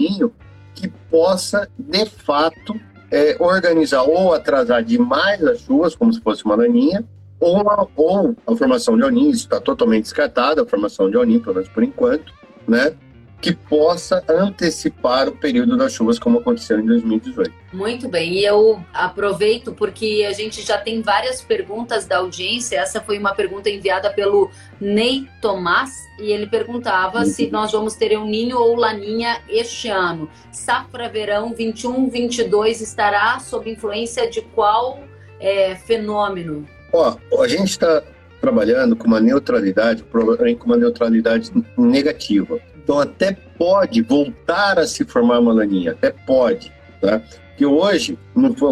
que 0.74 0.88
possa 1.12 1.69
de 1.77 2.05
fato 2.05 2.79
é, 3.11 3.35
organizar 3.39 4.03
ou 4.03 4.33
atrasar 4.33 4.83
demais 4.83 5.43
as 5.43 5.61
chuvas, 5.61 5.95
como 5.95 6.13
se 6.13 6.21
fosse 6.21 6.45
uma 6.45 6.55
laninha, 6.55 7.03
ou, 7.39 7.61
uma, 7.61 7.87
ou 7.95 8.35
a 8.45 8.55
formação 8.55 8.97
de 8.97 9.03
onim, 9.03 9.29
isso 9.29 9.43
está 9.43 9.59
totalmente 9.61 10.03
descartado, 10.03 10.61
a 10.61 10.65
formação 10.65 11.09
de 11.09 11.17
onim, 11.17 11.39
pelo 11.39 11.55
menos 11.55 11.69
por 11.69 11.83
enquanto, 11.83 12.33
né? 12.67 12.93
Que 13.41 13.53
possa 13.53 14.24
antecipar 14.27 15.29
o 15.29 15.31
período 15.31 15.77
das 15.77 15.93
chuvas, 15.93 16.19
como 16.19 16.39
aconteceu 16.39 16.79
em 16.79 16.86
2018. 16.86 17.51
Muito 17.72 18.10
bem, 18.10 18.34
e 18.34 18.46
eu 18.46 18.84
aproveito 18.93 19.72
porque 19.74 20.25
a 20.27 20.34
gente 20.34 20.62
já 20.62 20.77
tem 20.77 21.01
várias 21.01 21.41
perguntas 21.41 22.05
da 22.05 22.17
audiência. 22.17 22.77
Essa 22.77 23.00
foi 23.00 23.17
uma 23.17 23.34
pergunta 23.34 23.69
enviada 23.69 24.10
pelo 24.10 24.50
Ney 24.81 25.27
Tomás 25.41 25.91
e 26.19 26.31
ele 26.31 26.48
perguntava 26.48 27.24
se 27.25 27.50
nós 27.50 27.72
vamos 27.72 27.96
ter 27.96 28.17
um 28.17 28.25
ninho 28.25 28.58
ou 28.58 28.75
laninha 28.75 29.41
este 29.48 29.88
ano. 29.88 30.29
Safra 30.51 31.08
verão 31.08 31.53
21-22 31.53 32.81
estará 32.81 33.39
sob 33.39 33.69
influência 33.69 34.29
de 34.29 34.41
qual 34.41 35.00
é, 35.39 35.75
fenômeno? 35.75 36.67
Ó, 36.91 37.15
a 37.41 37.48
gente 37.48 37.69
está 37.69 38.03
trabalhando 38.41 38.96
com 38.96 39.05
uma 39.05 39.19
neutralidade, 39.19 40.03
porém 40.03 40.55
com 40.55 40.65
uma 40.65 40.77
neutralidade 40.77 41.51
negativa. 41.77 42.60
Então 42.89 43.00
até 43.00 43.38
pode 43.55 44.01
voltar 44.01 44.79
a 44.79 44.88
se 44.88 45.05
formar 45.05 45.38
uma 45.38 45.53
laninha, 45.53 45.91
até 45.91 46.10
pode, 46.10 46.74
tá? 47.00 47.22
Que 47.55 47.63
hoje 47.63 48.17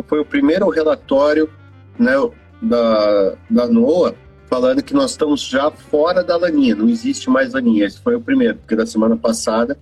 foi 0.08 0.20
o 0.20 0.26
primeiro 0.26 0.68
relatório 0.70 1.48
né, 2.00 2.14
da, 2.60 3.36
da 3.48 3.68
NOAA 3.68 4.16
falando 4.48 4.82
que 4.82 4.96
nós 4.96 5.12
estamos 5.12 5.42
já 5.42 5.70
fora 5.70 6.24
da 6.24 6.36
laninha, 6.36 6.74
não 6.74 6.90
existe 6.90 7.30
mais 7.30 7.54
laninha. 7.54 7.86
Esse 7.86 8.00
foi 8.00 8.16
o 8.16 8.20
primeiro, 8.20 8.56
porque 8.56 8.76
da 8.76 8.88
semana 8.88 9.16
passada, 9.16 9.78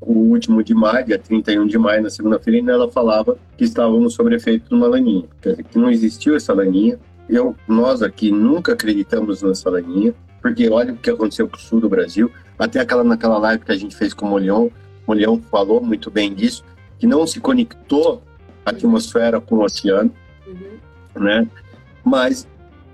o 0.00 0.14
último 0.14 0.64
de 0.64 0.72
maio, 0.72 1.04
dia 1.04 1.18
31 1.18 1.66
de 1.66 1.76
maio, 1.76 2.02
na 2.02 2.08
segunda-feira, 2.08 2.72
ela 2.72 2.90
falava 2.90 3.36
que 3.58 3.64
estávamos 3.64 4.14
sob 4.14 4.34
efeito 4.34 4.70
de 4.70 4.74
uma 4.74 4.86
laninha, 4.86 5.26
quer 5.42 5.50
dizer, 5.50 5.64
que 5.64 5.78
não 5.78 5.90
existiu 5.90 6.34
essa 6.34 6.54
laninha, 6.54 6.98
eu, 7.28 7.54
nós 7.68 8.00
aqui 8.00 8.32
nunca 8.32 8.72
acreditamos 8.72 9.42
nessa 9.42 9.68
laninha, 9.68 10.14
porque 10.40 10.70
olha 10.70 10.94
o 10.94 10.96
que 10.96 11.10
aconteceu 11.10 11.46
com 11.46 11.56
o 11.56 11.60
sul 11.60 11.80
do 11.80 11.88
Brasil. 11.90 12.32
Até 12.58 12.80
aquela 12.80 13.04
naquela 13.04 13.38
live 13.38 13.64
que 13.64 13.72
a 13.72 13.76
gente 13.76 13.94
fez 13.94 14.12
com 14.12 14.26
o 14.26 14.30
Molhão, 14.30 14.66
o 14.66 14.72
Molhão 15.06 15.40
falou 15.50 15.80
muito 15.80 16.10
bem 16.10 16.34
disso, 16.34 16.64
que 16.98 17.06
não 17.06 17.26
se 17.26 17.40
conectou 17.40 18.22
a 18.66 18.70
atmosfera 18.70 19.40
com 19.40 19.56
o 19.56 19.64
oceano, 19.64 20.12
uhum. 20.46 21.22
né? 21.22 21.46
Mas 22.04 22.48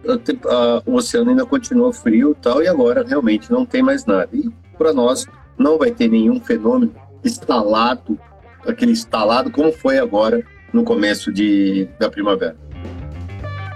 a, 0.06 0.83
o 0.85 0.94
oceano 0.97 1.30
ainda 1.30 1.47
continua 1.47 1.92
frio 1.92 2.33
e 2.33 2.42
tal, 2.42 2.62
e 2.62 2.68
agora 2.68 3.04
realmente 3.06 3.50
não 3.50 3.64
tem 3.64 3.83
mais 3.83 4.04
nada. 4.04 4.28
E 4.33 4.50
para 4.76 4.92
nós 4.92 5.26
não 5.56 5.78
vai 5.78 5.90
ter 5.90 6.09
nenhum 6.09 6.40
fenômeno 6.40 6.94
instalado, 7.25 8.18
aquele 8.66 8.92
instalado 8.92 9.50
como 9.50 9.73
foi 9.73 9.99
agora 9.99 10.44
no 10.73 10.85
começo 10.85 11.33
de, 11.33 11.88
da 11.99 12.11
primavera. 12.11 12.56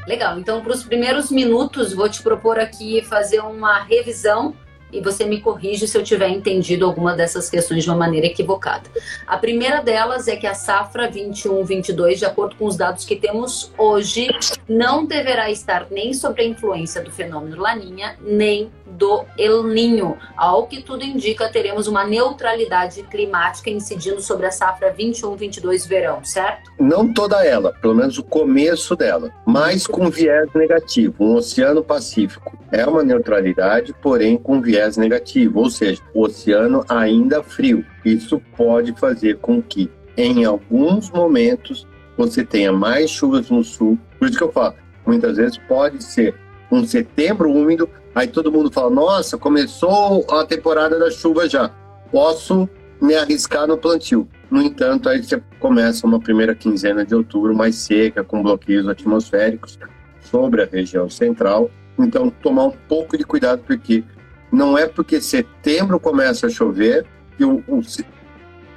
Legal. 0.07 0.39
Então, 0.39 0.63
para 0.63 0.73
os 0.73 0.83
primeiros 0.83 1.31
minutos, 1.31 1.93
vou 1.93 2.09
te 2.09 2.23
propor 2.23 2.59
aqui 2.59 3.03
fazer 3.03 3.41
uma 3.41 3.83
revisão 3.83 4.55
e 4.93 5.01
você 5.01 5.25
me 5.25 5.41
corrige 5.41 5.87
se 5.87 5.97
eu 5.97 6.03
tiver 6.03 6.29
entendido 6.29 6.85
alguma 6.85 7.15
dessas 7.15 7.49
questões 7.51 7.85
de 7.85 7.91
uma 7.91 7.97
maneira 7.97 8.27
equivocada. 8.27 8.89
A 9.27 9.37
primeira 9.37 9.81
delas 9.81 10.29
é 10.29 10.37
que 10.37 10.47
a 10.47 10.55
safra 10.55 11.11
21-22, 11.11 12.17
de 12.17 12.25
acordo 12.25 12.57
com 12.57 12.67
os 12.67 12.77
dados 12.77 13.05
que 13.05 13.17
temos 13.17 13.73
hoje, 13.77 14.29
não 14.69 15.07
deverá 15.07 15.51
estar 15.51 15.87
nem 15.91 16.13
sob 16.13 16.41
a 16.41 16.45
influência 16.45 17.03
do 17.03 17.11
fenômeno 17.11 17.61
Laninha, 17.61 18.17
nem 18.21 18.71
do 18.87 19.25
El 19.39 19.63
Ninho. 19.63 20.17
Ao 20.37 20.67
que 20.67 20.83
tudo 20.83 21.05
indica, 21.05 21.49
teremos 21.49 21.87
uma 21.87 22.05
neutralidade 22.05 23.03
climática 23.05 23.71
incidindo 23.71 24.21
sobre 24.21 24.47
a 24.47 24.51
safra 24.51 24.93
21-22 24.93 25.87
verão, 25.87 26.25
certo? 26.25 26.71
Não 26.79 27.13
toda 27.13 27.45
ela, 27.45 27.73
pelo 27.81 27.95
menos 27.95 28.19
o 28.19 28.23
começo 28.23 28.97
dela, 28.97 29.31
mas 29.47 29.87
com 29.87 30.11
viés 30.11 30.49
negativo. 30.55 31.15
Um 31.21 31.37
Oceano 31.37 31.83
Pacífico 31.85 32.59
é 32.71 32.85
uma 32.87 33.03
neutralidade, 33.03 33.95
porém 34.03 34.37
com 34.37 34.61
viés 34.61 34.78
negativo, 34.97 35.61
ou 35.61 35.71
seja, 35.71 36.01
o 36.15 36.25
oceano 36.25 36.85
ainda 36.89 37.43
frio. 37.43 37.85
Isso 38.05 38.41
pode 38.57 38.93
fazer 38.99 39.39
com 39.39 39.63
que, 39.63 39.91
em 40.17 40.45
alguns 40.45 41.11
momentos, 41.11 41.87
você 42.17 42.45
tenha 42.45 42.73
mais 42.73 43.11
chuvas 43.11 43.51
no 43.51 43.63
sul. 43.63 43.99
Por 44.19 44.29
isso 44.29 44.39
que 44.39 44.45
eu 44.45 44.53
falo, 44.53 44.75
muitas 45.07 45.37
vezes 45.37 45.59
pode 45.69 46.03
ser 46.03 46.35
um 46.71 46.85
setembro 46.85 47.51
úmido 47.51 47.89
Aí 48.19 48.27
todo 48.27 48.51
mundo 48.51 48.69
fala: 48.69 48.91
nossa, 48.91 49.39
começou 49.39 50.27
a 50.29 50.45
temporada 50.45 50.99
da 50.99 51.09
chuva 51.09 51.49
já, 51.49 51.69
posso 52.11 52.69
me 53.01 53.15
arriscar 53.15 53.65
no 53.69 53.79
plantio. 53.79 54.29
No 54.51 54.61
entanto, 54.61 55.09
aí 55.09 55.23
você 55.23 55.41
começa 55.61 56.05
uma 56.05 56.19
primeira 56.19 56.53
quinzena 56.53 57.07
de 57.07 57.15
outubro 57.15 57.55
mais 57.55 57.77
seca, 57.77 58.25
com 58.25 58.43
bloqueios 58.43 58.89
atmosféricos 58.89 59.79
sobre 60.21 60.63
a 60.63 60.67
região 60.67 61.09
central. 61.09 61.71
Então, 61.97 62.29
tomar 62.29 62.65
um 62.65 62.75
pouco 62.89 63.17
de 63.17 63.23
cuidado, 63.23 63.63
porque 63.65 64.03
não 64.51 64.77
é 64.77 64.87
porque 64.87 65.21
setembro 65.21 66.01
começa 66.01 66.47
a 66.47 66.51
chover 66.51 67.07
que 67.37 67.45
o, 67.45 67.63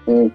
o, 0.06 0.32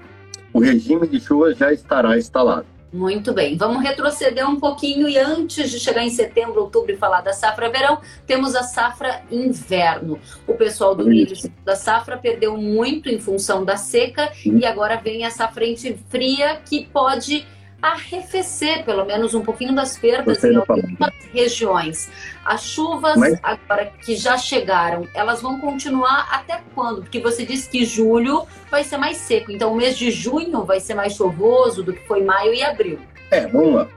o, 0.53 0.59
regime 0.59 1.07
de 1.07 1.21
chuva 1.21 1.55
já 1.55 1.73
estará 1.73 2.19
instalado. 2.19 2.67
Muito 2.93 3.33
bem, 3.33 3.57
vamos 3.57 3.83
retroceder 3.83 4.49
um 4.49 4.59
pouquinho 4.59 5.09
e 5.09 5.19
antes 5.19 5.71
de 5.71 5.79
chegar 5.79 6.03
em 6.03 6.09
setembro, 6.09 6.63
outubro 6.63 6.93
e 6.93 6.97
falar 6.97 7.21
da 7.21 7.33
safra 7.33 7.69
verão, 7.69 7.99
temos 8.27 8.55
a 8.55 8.63
safra 8.63 9.23
inverno. 9.31 10.19
O 10.47 10.55
pessoal 10.55 10.95
do 10.95 11.05
milho 11.05 11.37
da 11.65 11.77
safra 11.77 12.17
perdeu 12.17 12.57
muito 12.57 13.09
em 13.09 13.19
função 13.19 13.65
da 13.65 13.77
seca 13.77 14.33
e 14.45 14.65
agora 14.65 14.97
vem 14.97 15.25
essa 15.25 15.47
frente 15.49 15.99
fria 16.09 16.61
que 16.65 16.87
pode 16.87 17.47
arrefecer 17.93 18.85
pelo 18.85 19.05
menos 19.05 19.35
um 19.35 19.43
pouquinho 19.43 19.75
das 19.75 19.97
perdas 19.97 20.43
em 20.45 20.57
algumas 20.57 21.13
regiões. 21.33 22.11
As 22.45 22.65
chuvas 22.65 23.17
Mas... 23.17 23.39
agora 23.43 23.87
que 24.05 24.17
já 24.17 24.37
chegaram, 24.39 25.07
elas 25.15 25.43
vão 25.43 25.61
continuar 25.61 26.29
até 26.31 26.61
quando? 26.75 27.03
Porque 27.03 27.21
você 27.21 27.45
disse 27.45 27.69
que 27.69 27.85
julho 27.85 28.47
vai 28.71 28.85
ser 28.85 28.97
mais 28.97 29.17
seco, 29.19 29.51
então 29.51 29.73
o 29.73 29.77
mês 29.77 29.97
de 29.97 30.11
junho 30.11 30.65
vai 30.65 30.81
ser 30.81 30.95
mais 30.95 31.15
chuvoso 31.15 31.83
do 31.83 31.93
que 31.93 32.07
foi 32.07 32.23
maio 32.23 32.55
e 32.55 32.63
abril. 32.63 32.99
É, 33.31 33.47
vamos 33.47 33.75
lá. 33.75 33.89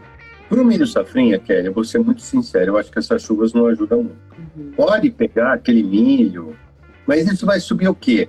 Para 0.47 0.61
o 0.61 0.65
milho 0.65 0.87
safrinha, 0.87 1.37
Kelly, 1.37 1.67
eu 1.67 1.73
vou 1.73 1.83
ser 1.83 1.99
muito 1.99 2.21
sincero, 2.21 2.71
eu 2.71 2.77
acho 2.77 2.91
que 2.91 2.97
essas 2.97 3.21
chuvas 3.21 3.53
não 3.53 3.67
ajudam 3.67 4.03
muito. 4.03 4.17
Uhum. 4.57 4.71
Pode 4.75 5.11
pegar 5.11 5.53
aquele 5.53 5.83
milho, 5.83 6.55
mas 7.05 7.31
isso 7.31 7.45
vai 7.45 7.59
subir 7.59 7.87
o 7.87 7.93
quê? 7.93 8.27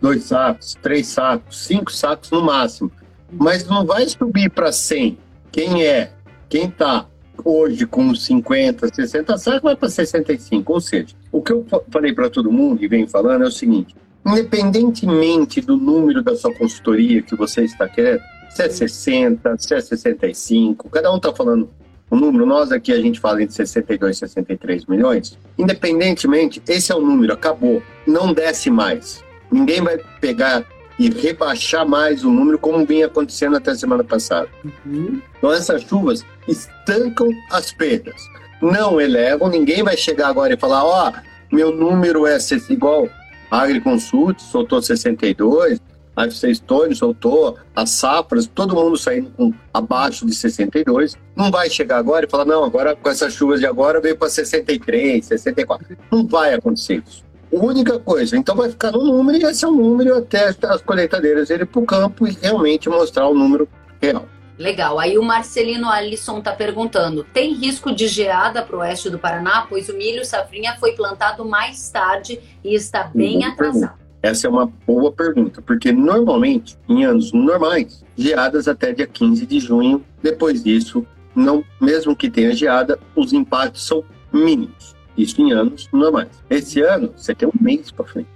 Dois 0.00 0.24
sacos, 0.24 0.76
três 0.82 1.06
sacos, 1.06 1.64
cinco 1.64 1.92
sacos 1.92 2.30
no 2.32 2.42
máximo 2.42 2.90
mas 3.32 3.66
não 3.66 3.84
vai 3.84 4.08
subir 4.08 4.50
para 4.50 4.70
100. 4.70 5.18
Quem 5.50 5.84
é? 5.84 6.12
Quem 6.48 6.66
está 6.66 7.06
hoje 7.44 7.86
com 7.86 8.14
50, 8.14 8.94
60 8.94 9.38
sacos 9.38 9.62
vai 9.62 9.76
para 9.76 9.88
65. 9.88 10.72
Ou 10.72 10.80
seja, 10.80 11.14
o 11.30 11.42
que 11.42 11.52
eu 11.52 11.66
falei 11.90 12.12
para 12.12 12.30
todo 12.30 12.52
mundo 12.52 12.82
e 12.82 12.88
venho 12.88 13.08
falando 13.08 13.44
é 13.44 13.48
o 13.48 13.50
seguinte: 13.50 13.94
independentemente 14.26 15.60
do 15.60 15.76
número 15.76 16.22
da 16.22 16.36
sua 16.36 16.54
consultoria 16.54 17.22
que 17.22 17.34
você 17.34 17.64
está 17.64 17.88
querendo, 17.88 18.20
se 18.50 18.62
é 18.62 18.68
60, 18.68 19.56
se 19.58 19.74
é 19.74 19.80
65, 19.80 20.88
cada 20.90 21.12
um 21.12 21.16
está 21.16 21.32
falando 21.32 21.68
o 22.10 22.16
número, 22.16 22.44
nós 22.44 22.70
aqui 22.70 22.92
a 22.92 23.00
gente 23.00 23.18
fala 23.18 23.42
entre 23.42 23.54
62 23.54 24.16
e 24.16 24.20
63 24.20 24.84
milhões. 24.84 25.38
Independentemente, 25.56 26.62
esse 26.68 26.92
é 26.92 26.94
o 26.94 27.00
número, 27.00 27.32
acabou. 27.32 27.82
Não 28.06 28.34
desce 28.34 28.70
mais. 28.70 29.24
Ninguém 29.50 29.80
vai 29.80 29.96
pegar 30.20 30.62
e 31.02 31.10
rebaixar 31.10 31.86
mais 31.86 32.24
o 32.24 32.30
número, 32.30 32.56
como 32.56 32.86
vinha 32.86 33.06
acontecendo 33.06 33.56
até 33.56 33.72
a 33.72 33.74
semana 33.74 34.04
passada. 34.04 34.48
Uhum. 34.86 35.20
Então, 35.36 35.52
essas 35.52 35.82
chuvas 35.82 36.24
estancam 36.46 37.28
as 37.50 37.72
perdas. 37.72 38.22
Não 38.60 39.00
elevam, 39.00 39.48
ninguém 39.48 39.82
vai 39.82 39.96
chegar 39.96 40.28
agora 40.28 40.54
e 40.54 40.56
falar: 40.56 40.84
Ó, 40.84 41.10
oh, 41.10 41.54
meu 41.54 41.74
número 41.74 42.24
é 42.24 42.38
igual 42.70 43.08
a 43.50 43.62
Agriconsult, 43.62 44.40
soltou 44.40 44.80
62, 44.80 45.80
a 46.14 46.26
F6 46.28 46.62
Tony 46.64 46.94
soltou, 46.94 47.58
as 47.74 47.90
safras, 47.90 48.46
todo 48.46 48.76
mundo 48.76 48.96
saindo 48.96 49.30
com 49.30 49.52
abaixo 49.74 50.24
de 50.24 50.32
62. 50.32 51.16
Não 51.34 51.50
vai 51.50 51.68
chegar 51.68 51.96
agora 51.96 52.26
e 52.26 52.30
falar: 52.30 52.44
não, 52.44 52.62
agora 52.62 52.94
com 52.94 53.10
essas 53.10 53.32
chuvas 53.32 53.58
de 53.58 53.66
agora 53.66 54.00
veio 54.00 54.16
para 54.16 54.30
63, 54.30 55.26
64. 55.26 55.96
Não 56.12 56.24
vai 56.24 56.54
acontecer 56.54 57.02
isso 57.04 57.31
única 57.52 57.98
coisa. 57.98 58.36
Então 58.36 58.56
vai 58.56 58.70
ficar 58.70 58.92
no 58.92 59.04
número 59.04 59.38
e 59.38 59.44
esse 59.44 59.64
é 59.64 59.68
o 59.68 59.72
número 59.72 60.16
até 60.16 60.48
as 60.48 60.82
colheitadeiras 60.82 61.50
irem 61.50 61.66
para 61.66 61.80
o 61.80 61.86
campo 61.86 62.26
e 62.26 62.32
realmente 62.40 62.88
mostrar 62.88 63.28
o 63.28 63.34
número 63.34 63.68
real. 64.00 64.26
Legal. 64.58 64.98
Aí 64.98 65.18
o 65.18 65.22
Marcelino 65.22 65.88
Alisson 65.88 66.38
está 66.38 66.52
perguntando: 66.52 67.24
tem 67.24 67.54
risco 67.54 67.92
de 67.92 68.06
geada 68.06 68.62
para 68.62 68.76
o 68.76 68.80
oeste 68.80 69.10
do 69.10 69.18
Paraná? 69.18 69.66
Pois 69.68 69.88
o 69.88 69.96
milho 69.96 70.24
safrinha 70.24 70.76
foi 70.78 70.92
plantado 70.92 71.44
mais 71.44 71.90
tarde 71.90 72.38
e 72.62 72.74
está 72.74 73.04
bem 73.14 73.40
Boa 73.40 73.52
atrasado. 73.52 73.80
Pergunta. 73.80 74.02
Essa 74.22 74.46
é 74.46 74.50
uma 74.50 74.66
boa 74.86 75.10
pergunta, 75.10 75.60
porque 75.60 75.90
normalmente, 75.90 76.78
em 76.88 77.04
anos 77.04 77.32
normais, 77.32 78.04
geadas 78.16 78.68
até 78.68 78.92
dia 78.92 79.06
15 79.06 79.44
de 79.44 79.58
junho. 79.58 80.04
Depois 80.22 80.62
disso, 80.62 81.04
não, 81.34 81.64
mesmo 81.80 82.14
que 82.14 82.30
tenha 82.30 82.52
geada, 82.52 83.00
os 83.16 83.32
impactos 83.32 83.84
são 83.84 84.04
mínimos. 84.32 84.91
Isso 85.16 85.40
em 85.40 85.52
anos 85.52 85.88
normais. 85.92 86.28
Esse 86.48 86.80
ano, 86.80 87.12
você 87.16 87.34
tem 87.34 87.48
um 87.48 87.62
mês 87.62 87.90
para 87.90 88.06
frente. 88.06 88.28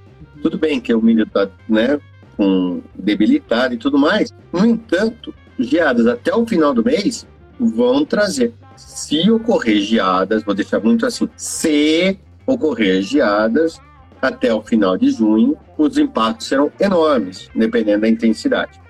Tudo 0.42 0.58
bem 0.58 0.80
que 0.80 0.92
o 0.94 1.00
milho 1.00 1.24
está 1.24 1.48
né, 1.68 1.98
com 2.36 2.82
debilitado 2.94 3.74
e 3.74 3.78
tudo 3.78 3.98
mais. 3.98 4.32
No 4.52 4.64
entanto, 4.64 5.34
geadas 5.58 6.06
até 6.06 6.34
o 6.34 6.46
final 6.46 6.74
do 6.74 6.84
mês 6.84 7.26
vão 7.58 8.04
trazer. 8.04 8.52
Se 8.76 9.30
ocorrer 9.30 9.80
geadas, 9.80 10.42
vou 10.42 10.54
deixar 10.54 10.80
muito 10.80 11.06
assim, 11.06 11.28
se 11.36 12.18
ocorrer 12.46 13.02
geadas, 13.02 13.80
até 14.20 14.52
o 14.52 14.62
final 14.62 14.96
de 14.96 15.10
junho, 15.10 15.56
os 15.76 15.98
impactos 15.98 16.46
serão 16.46 16.70
enormes, 16.80 17.48
dependendo 17.54 18.02
da 18.02 18.08
intensidade. 18.08 18.80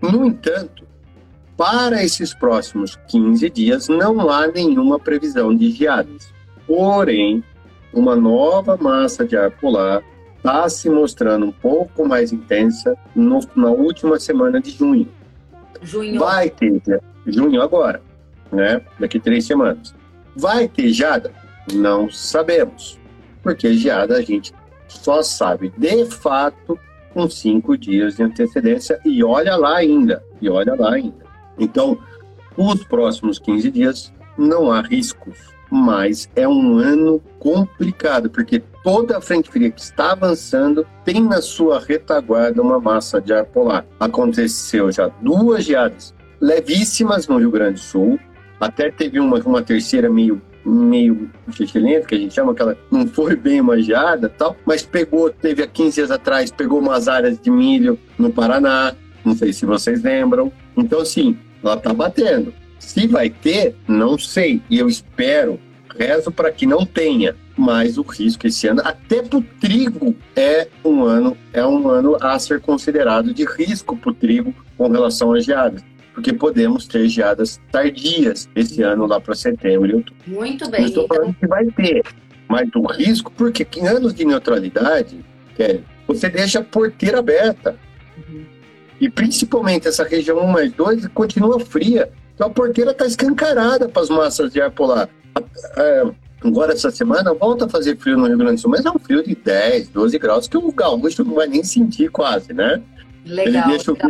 No 0.00 0.26
entanto, 0.26 0.86
para 1.56 2.02
esses 2.02 2.34
próximos 2.34 2.96
15 3.08 3.48
dias, 3.50 3.88
não 3.88 4.28
há 4.28 4.46
nenhuma 4.48 4.98
previsão 4.98 5.54
de 5.54 5.70
geadas. 5.70 6.32
Porém, 6.66 7.42
uma 7.92 8.16
nova 8.16 8.76
massa 8.76 9.24
de 9.24 9.36
ar 9.36 9.50
polar 9.50 10.02
está 10.36 10.68
se 10.68 10.90
mostrando 10.90 11.46
um 11.46 11.52
pouco 11.52 12.06
mais 12.06 12.32
intensa 12.32 12.96
no, 13.14 13.40
na 13.54 13.70
última 13.70 14.18
semana 14.18 14.60
de 14.60 14.70
junho. 14.70 15.08
Junho. 15.82 16.18
Vai 16.18 16.50
ter, 16.50 16.82
junho 17.26 17.62
agora, 17.62 18.02
né? 18.50 18.80
Daqui 18.98 19.20
três 19.20 19.46
semanas. 19.46 19.94
Vai 20.34 20.68
ter 20.68 20.88
geada? 20.88 21.32
Não 21.72 22.10
sabemos. 22.10 22.98
Porque 23.42 23.74
geada 23.74 24.16
a 24.16 24.22
gente 24.22 24.52
só 24.88 25.22
sabe 25.22 25.72
de 25.76 26.06
fato 26.06 26.78
com 27.12 27.28
cinco 27.28 27.76
dias 27.76 28.16
de 28.16 28.22
antecedência 28.22 28.98
e 29.04 29.22
olha 29.22 29.56
lá 29.56 29.76
ainda, 29.76 30.24
e 30.40 30.48
olha 30.48 30.74
lá 30.74 30.94
ainda. 30.94 31.24
Então, 31.58 31.98
os 32.56 32.84
próximos 32.84 33.38
15 33.38 33.70
dias 33.70 34.12
não 34.36 34.70
há 34.72 34.80
riscos, 34.80 35.38
mas 35.72 36.28
é 36.36 36.46
um 36.46 36.76
ano 36.76 37.18
complicado, 37.38 38.28
porque 38.28 38.62
toda 38.84 39.16
a 39.16 39.20
frente 39.22 39.50
fria 39.50 39.70
que 39.70 39.80
está 39.80 40.12
avançando 40.12 40.86
tem 41.02 41.18
na 41.22 41.40
sua 41.40 41.80
retaguarda 41.80 42.60
uma 42.60 42.78
massa 42.78 43.22
de 43.22 43.32
ar 43.32 43.46
polar. 43.46 43.86
Aconteceu 43.98 44.92
já 44.92 45.08
duas 45.22 45.64
geadas 45.64 46.14
levíssimas 46.38 47.26
no 47.26 47.38
Rio 47.38 47.50
Grande 47.50 47.74
do 47.74 47.80
Sul, 47.80 48.20
até 48.60 48.90
teve 48.90 49.18
uma, 49.18 49.38
uma 49.38 49.62
terceira 49.62 50.10
meio 50.10 50.42
meio 50.64 51.28
lento, 51.74 52.06
que 52.06 52.14
a 52.14 52.18
gente 52.18 52.34
chama, 52.34 52.54
que 52.54 52.62
ela 52.62 52.78
não 52.88 53.04
foi 53.06 53.34
bem 53.34 53.60
manjada 53.60 54.28
tal, 54.28 54.56
mas 54.64 54.82
pegou, 54.82 55.28
teve 55.28 55.62
há 55.62 55.66
15 55.66 55.94
dias 55.94 56.10
atrás, 56.10 56.52
pegou 56.52 56.78
umas 56.78 57.08
áreas 57.08 57.36
de 57.40 57.50
milho 57.50 57.98
no 58.16 58.30
Paraná, 58.30 58.94
não 59.24 59.34
sei 59.34 59.52
se 59.52 59.66
vocês 59.66 60.02
lembram. 60.02 60.52
Então, 60.76 61.00
assim, 61.00 61.36
ela 61.64 61.76
tá 61.76 61.92
batendo. 61.92 62.54
Se 62.82 63.06
vai 63.06 63.30
ter, 63.30 63.76
não 63.86 64.18
sei. 64.18 64.60
E 64.68 64.78
eu 64.78 64.88
espero, 64.88 65.58
rezo 65.96 66.30
para 66.30 66.50
que 66.50 66.66
não 66.66 66.84
tenha. 66.84 67.34
Mas 67.56 67.96
o 67.96 68.02
risco 68.02 68.46
esse 68.46 68.66
ano, 68.66 68.82
até 68.84 69.22
para 69.22 69.38
o 69.38 69.42
trigo, 69.42 70.14
é 70.34 70.66
um 70.84 71.04
ano, 71.04 71.36
é 71.52 71.64
um 71.64 71.88
ano 71.88 72.16
a 72.20 72.38
ser 72.38 72.60
considerado 72.60 73.32
de 73.32 73.44
risco 73.44 73.96
para 73.96 74.10
o 74.10 74.14
trigo 74.14 74.54
com 74.76 74.88
relação 74.88 75.32
às 75.32 75.44
geadas 75.44 75.82
porque 76.12 76.30
podemos 76.30 76.86
ter 76.86 77.08
geadas 77.08 77.58
tardias 77.70 78.46
esse 78.54 78.82
ano 78.82 79.06
lá 79.06 79.18
para 79.18 79.34
setembro 79.34 79.88
e 79.88 79.94
outubro. 79.94 80.22
Muito 80.26 80.68
bem. 80.70 80.82
Não 80.82 80.88
estou 80.88 81.06
falando 81.06 81.30
então... 81.30 81.40
que 81.40 81.46
vai 81.46 81.64
ter, 81.64 82.02
mas 82.46 82.68
o 82.74 82.86
risco, 82.86 83.32
porque 83.34 83.66
em 83.78 83.86
anos 83.86 84.12
de 84.12 84.26
neutralidade, 84.26 85.24
Kelly, 85.56 85.82
você 86.06 86.28
deixa 86.28 86.58
a 86.58 86.62
porteira 86.62 87.20
aberta. 87.20 87.78
Uhum. 88.28 88.44
E 89.00 89.08
principalmente 89.08 89.88
essa 89.88 90.04
região 90.04 90.38
1 90.38 90.46
mais 90.48 90.72
2 90.72 91.06
continua 91.08 91.58
fria. 91.58 92.10
Então 92.34 92.46
a 92.46 92.50
porteira 92.50 92.92
está 92.92 93.06
escancarada 93.06 93.88
para 93.88 94.02
as 94.02 94.08
massas 94.08 94.52
de 94.52 94.60
ar 94.60 94.70
polar. 94.70 95.08
É, 95.76 96.04
agora, 96.44 96.72
essa 96.72 96.90
semana, 96.90 97.32
volta 97.34 97.66
a 97.66 97.68
fazer 97.68 97.96
frio 97.96 98.16
no 98.16 98.26
Rio 98.26 98.38
Grande 98.38 98.56
do 98.56 98.60
Sul, 98.60 98.70
mas 98.70 98.84
é 98.84 98.90
um 98.90 98.98
frio 98.98 99.22
de 99.22 99.34
10, 99.34 99.88
12 99.88 100.18
graus, 100.18 100.48
que 100.48 100.56
o 100.56 100.72
gaúcho 100.72 101.24
não 101.24 101.34
vai 101.34 101.46
nem 101.46 101.62
sentir 101.62 102.10
quase, 102.10 102.52
né? 102.52 102.82
Legal. 103.24 103.46
Ele 103.46 103.76
deixa 103.76 103.92
o 103.92 103.96
então, 103.96 104.08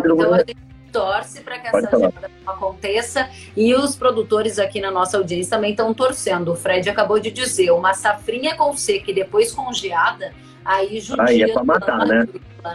torce 0.92 1.40
para 1.40 1.58
que 1.58 1.68
essa 1.68 1.96
agenda 1.96 2.30
não 2.44 2.52
aconteça 2.52 3.28
e 3.56 3.74
os 3.74 3.96
produtores 3.96 4.58
aqui 4.58 4.80
na 4.80 4.90
nossa 4.90 5.16
audiência 5.16 5.56
também 5.56 5.70
estão 5.70 5.92
torcendo. 5.94 6.52
O 6.52 6.54
Fred 6.54 6.88
acabou 6.88 7.18
de 7.18 7.30
dizer, 7.30 7.70
uma 7.70 7.94
safrinha 7.94 8.54
com 8.54 8.76
seca 8.76 9.10
e 9.10 9.14
depois 9.14 9.52
congeada, 9.52 10.32
aí 10.64 11.00
judia 11.00 11.24
aí 11.24 11.42
é 11.42 11.52
para 11.52 11.64
matar, 11.64 12.06
né? 12.06 12.28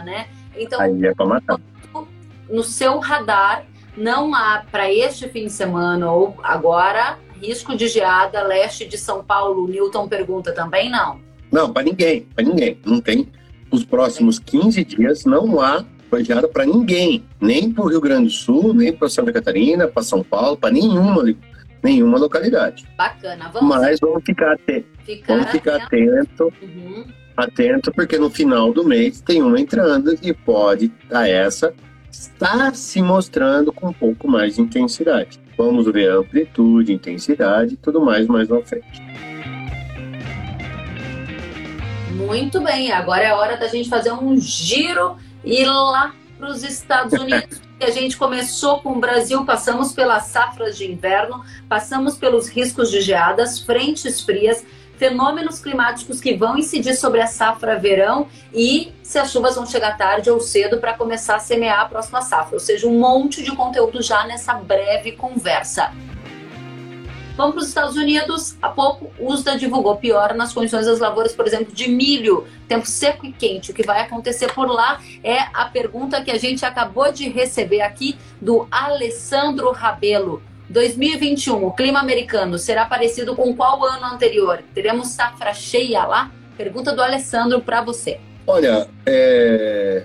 né? 0.04 0.26
Então, 0.56 0.80
aí 0.80 1.06
é 1.06 1.14
para 1.14 1.26
matar. 1.26 1.60
No 2.50 2.64
seu 2.64 2.98
radar, 2.98 3.64
não 3.98 4.34
há 4.34 4.64
para 4.70 4.92
este 4.92 5.28
fim 5.28 5.46
de 5.46 5.52
semana 5.52 6.10
ou 6.10 6.36
agora 6.42 7.18
risco 7.40 7.76
de 7.76 7.88
geada 7.88 8.42
leste 8.42 8.86
de 8.86 8.96
São 8.96 9.22
Paulo. 9.24 9.64
O 9.64 9.68
Newton 9.68 10.08
pergunta 10.08 10.52
também 10.52 10.88
não. 10.90 11.20
Não, 11.50 11.72
para 11.72 11.82
ninguém, 11.82 12.22
para 12.34 12.44
ninguém. 12.44 12.78
Não 12.84 13.00
tem. 13.00 13.28
Os 13.70 13.84
próximos 13.84 14.38
15 14.38 14.84
dias 14.84 15.24
não 15.24 15.60
há 15.60 15.84
projetada 16.08 16.48
para 16.48 16.64
ninguém, 16.64 17.22
nem 17.38 17.70
para 17.70 17.84
o 17.84 17.88
Rio 17.88 18.00
Grande 18.00 18.24
do 18.24 18.30
Sul, 18.30 18.72
nem 18.72 18.92
para 18.92 19.10
Santa 19.10 19.32
Catarina, 19.32 19.86
para 19.86 20.02
São 20.02 20.22
Paulo, 20.22 20.56
para 20.56 20.70
nenhuma, 20.70 21.22
nenhuma 21.82 22.18
localidade. 22.18 22.86
Bacana, 22.96 23.50
vamos 23.52 23.76
Mas 23.76 24.00
vamos 24.00 24.22
ficar, 24.24 24.54
atento, 24.54 24.86
ficar 25.04 25.34
vamos 25.34 25.50
ficar 25.50 25.76
atento, 25.76 26.52
uhum. 26.62 27.04
atento, 27.36 27.92
porque 27.92 28.16
no 28.16 28.30
final 28.30 28.72
do 28.72 28.84
mês 28.84 29.20
tem 29.20 29.42
uma 29.42 29.60
entrando 29.60 30.18
e 30.22 30.32
pode 30.32 30.90
a 31.10 31.28
essa 31.28 31.74
estar 32.18 32.74
se 32.74 33.00
mostrando 33.00 33.72
com 33.72 33.88
um 33.88 33.92
pouco 33.92 34.26
mais 34.26 34.56
de 34.56 34.62
intensidade. 34.62 35.40
Vamos 35.56 35.86
ver 35.86 36.10
a 36.10 36.16
amplitude, 36.16 36.92
intensidade 36.92 37.74
e 37.74 37.76
tudo 37.76 38.00
mais 38.00 38.26
mais 38.26 38.48
na 38.48 38.60
frente. 38.62 39.02
Muito 42.16 42.60
bem, 42.60 42.90
agora 42.90 43.22
é 43.22 43.32
hora 43.32 43.56
da 43.56 43.68
gente 43.68 43.88
fazer 43.88 44.12
um 44.12 44.36
giro 44.38 45.16
e 45.44 45.64
lá 45.64 46.12
para 46.36 46.50
os 46.50 46.62
Estados 46.64 47.12
Unidos, 47.18 47.60
a 47.80 47.90
gente 47.90 48.16
começou 48.16 48.80
com 48.80 48.92
o 48.92 49.00
Brasil, 49.00 49.44
passamos 49.44 49.92
pelas 49.92 50.24
safras 50.24 50.76
de 50.76 50.90
inverno, 50.90 51.44
passamos 51.68 52.18
pelos 52.18 52.48
riscos 52.48 52.90
de 52.90 53.00
geadas, 53.00 53.60
frentes 53.60 54.20
frias, 54.20 54.64
fenômenos 54.98 55.60
climáticos 55.60 56.20
que 56.20 56.34
vão 56.34 56.58
incidir 56.58 56.94
sobre 56.94 57.20
a 57.22 57.26
safra 57.26 57.78
verão 57.78 58.28
e 58.52 58.92
se 59.02 59.18
as 59.18 59.30
chuvas 59.30 59.54
vão 59.54 59.64
chegar 59.64 59.96
tarde 59.96 60.28
ou 60.28 60.40
cedo 60.40 60.78
para 60.78 60.92
começar 60.92 61.36
a 61.36 61.38
semear 61.40 61.80
a 61.80 61.84
próxima 61.86 62.20
safra. 62.20 62.54
Ou 62.54 62.60
seja, 62.60 62.86
um 62.86 62.98
monte 62.98 63.42
de 63.42 63.54
conteúdo 63.54 64.02
já 64.02 64.26
nessa 64.26 64.54
breve 64.54 65.12
conversa. 65.12 65.92
Vamos 67.38 67.54
para 67.54 67.62
os 67.62 67.68
Estados 67.68 67.96
Unidos. 67.96 68.56
Há 68.60 68.68
pouco, 68.68 69.12
USDA 69.16 69.56
divulgou 69.56 69.94
pior 69.94 70.34
nas 70.34 70.52
condições 70.52 70.86
das 70.86 70.98
lavouras, 70.98 71.32
por 71.32 71.46
exemplo, 71.46 71.72
de 71.72 71.88
milho, 71.88 72.48
tempo 72.66 72.84
seco 72.84 73.24
e 73.24 73.32
quente. 73.32 73.70
O 73.70 73.74
que 73.74 73.84
vai 73.84 74.00
acontecer 74.00 74.52
por 74.52 74.66
lá 74.66 75.00
é 75.22 75.38
a 75.54 75.66
pergunta 75.66 76.20
que 76.20 76.32
a 76.32 76.36
gente 76.36 76.66
acabou 76.66 77.12
de 77.12 77.28
receber 77.28 77.80
aqui 77.80 78.18
do 78.40 78.66
Alessandro 78.72 79.70
Rabelo. 79.70 80.42
2021, 80.70 81.64
o 81.64 81.72
clima 81.72 81.98
americano 81.98 82.58
será 82.58 82.84
parecido 82.84 83.34
com 83.34 83.54
qual 83.56 83.84
ano 83.84 84.04
anterior? 84.06 84.62
Teremos 84.74 85.08
safra 85.08 85.54
cheia 85.54 86.04
lá? 86.04 86.30
Pergunta 86.56 86.92
do 86.92 87.02
Alessandro 87.02 87.60
para 87.60 87.80
você. 87.80 88.20
Olha, 88.46 88.88
é, 89.06 90.04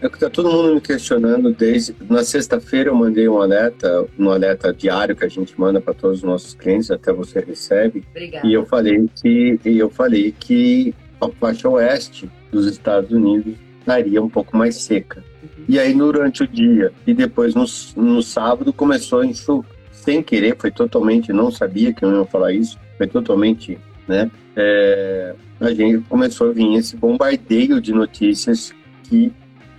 é 0.00 0.08
que 0.08 0.14
está 0.14 0.30
todo 0.30 0.50
mundo 0.50 0.74
me 0.74 0.80
questionando 0.80 1.52
desde. 1.52 1.94
Na 2.08 2.22
sexta-feira 2.22 2.90
eu 2.90 2.94
mandei 2.94 3.28
um 3.28 3.40
alerta, 3.40 4.06
um 4.18 4.30
alerta 4.30 4.72
diário 4.72 5.16
que 5.16 5.24
a 5.24 5.28
gente 5.28 5.58
manda 5.58 5.80
para 5.80 5.92
todos 5.92 6.18
os 6.18 6.22
nossos 6.22 6.54
clientes, 6.54 6.90
até 6.90 7.12
você 7.12 7.40
recebe. 7.40 8.04
Obrigada. 8.10 8.46
E 8.46 8.52
eu 8.52 8.64
falei 8.64 9.08
que 9.22 9.60
e 9.64 9.78
eu 9.78 9.90
falei 9.90 10.34
que 10.38 10.94
a 11.20 11.28
faixa 11.28 11.68
oeste 11.68 12.30
dos 12.50 12.66
Estados 12.66 13.10
Unidos 13.10 13.54
estaria 13.80 14.22
um 14.22 14.28
pouco 14.28 14.56
mais 14.56 14.76
seca. 14.76 15.22
Uhum. 15.42 15.64
E 15.68 15.78
aí 15.78 15.92
durante 15.92 16.44
o 16.44 16.48
dia 16.48 16.92
e 17.06 17.12
depois 17.12 17.54
no, 17.54 17.64
no 17.96 18.22
sábado 18.22 18.72
começou 18.72 19.20
a 19.20 19.26
enxugar. 19.26 19.77
Sem 20.02 20.22
querer, 20.22 20.56
foi 20.58 20.70
totalmente, 20.70 21.32
não 21.32 21.50
sabia 21.50 21.92
que 21.92 22.04
eu 22.04 22.20
ia 22.20 22.24
falar 22.24 22.52
isso, 22.52 22.78
foi 22.96 23.06
totalmente, 23.06 23.78
né? 24.06 24.30
É, 24.56 25.34
a 25.60 25.70
gente 25.70 26.04
começou 26.08 26.50
a 26.50 26.52
vir 26.52 26.74
esse 26.74 26.96
bombardeio 26.96 27.80
de 27.80 27.92
notícias 27.92 28.72
que 29.04 29.32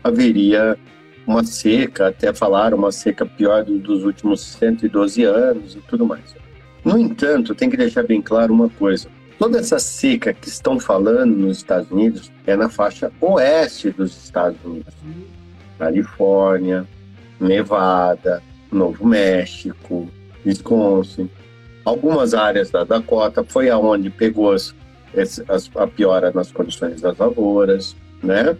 haveria 0.03 0.77
uma 1.25 1.43
seca, 1.43 2.07
até 2.07 2.33
falaram 2.33 2.77
uma 2.77 2.91
seca 2.91 3.25
pior 3.25 3.63
dos 3.63 4.03
últimos 4.03 4.41
112 4.41 5.23
anos 5.23 5.75
e 5.75 5.79
tudo 5.81 6.05
mais. 6.05 6.35
No 6.83 6.97
entanto, 6.97 7.55
tem 7.55 7.69
que 7.69 7.77
deixar 7.77 8.03
bem 8.03 8.21
claro 8.21 8.53
uma 8.53 8.69
coisa: 8.69 9.09
toda 9.37 9.59
essa 9.59 9.79
seca 9.79 10.33
que 10.33 10.47
estão 10.47 10.79
falando 10.79 11.35
nos 11.35 11.57
Estados 11.57 11.89
Unidos 11.91 12.31
é 12.45 12.55
na 12.55 12.69
faixa 12.69 13.11
oeste 13.21 13.89
dos 13.91 14.15
Estados 14.23 14.57
Unidos. 14.63 14.93
Califórnia, 15.77 16.85
Nevada, 17.39 18.43
Novo 18.71 19.05
México, 19.05 20.09
Wisconsin. 20.45 21.29
Algumas 21.85 22.33
áreas 22.33 22.69
da 22.69 22.83
Dakota 22.83 23.43
foi 23.43 23.69
aonde 23.69 24.09
pegou 24.09 24.51
as, 24.51 24.75
as, 25.47 25.71
a 25.75 25.87
piora 25.87 26.31
nas 26.33 26.51
condições 26.51 27.01
das 27.01 27.17
lavouras, 27.17 27.95
né? 28.21 28.55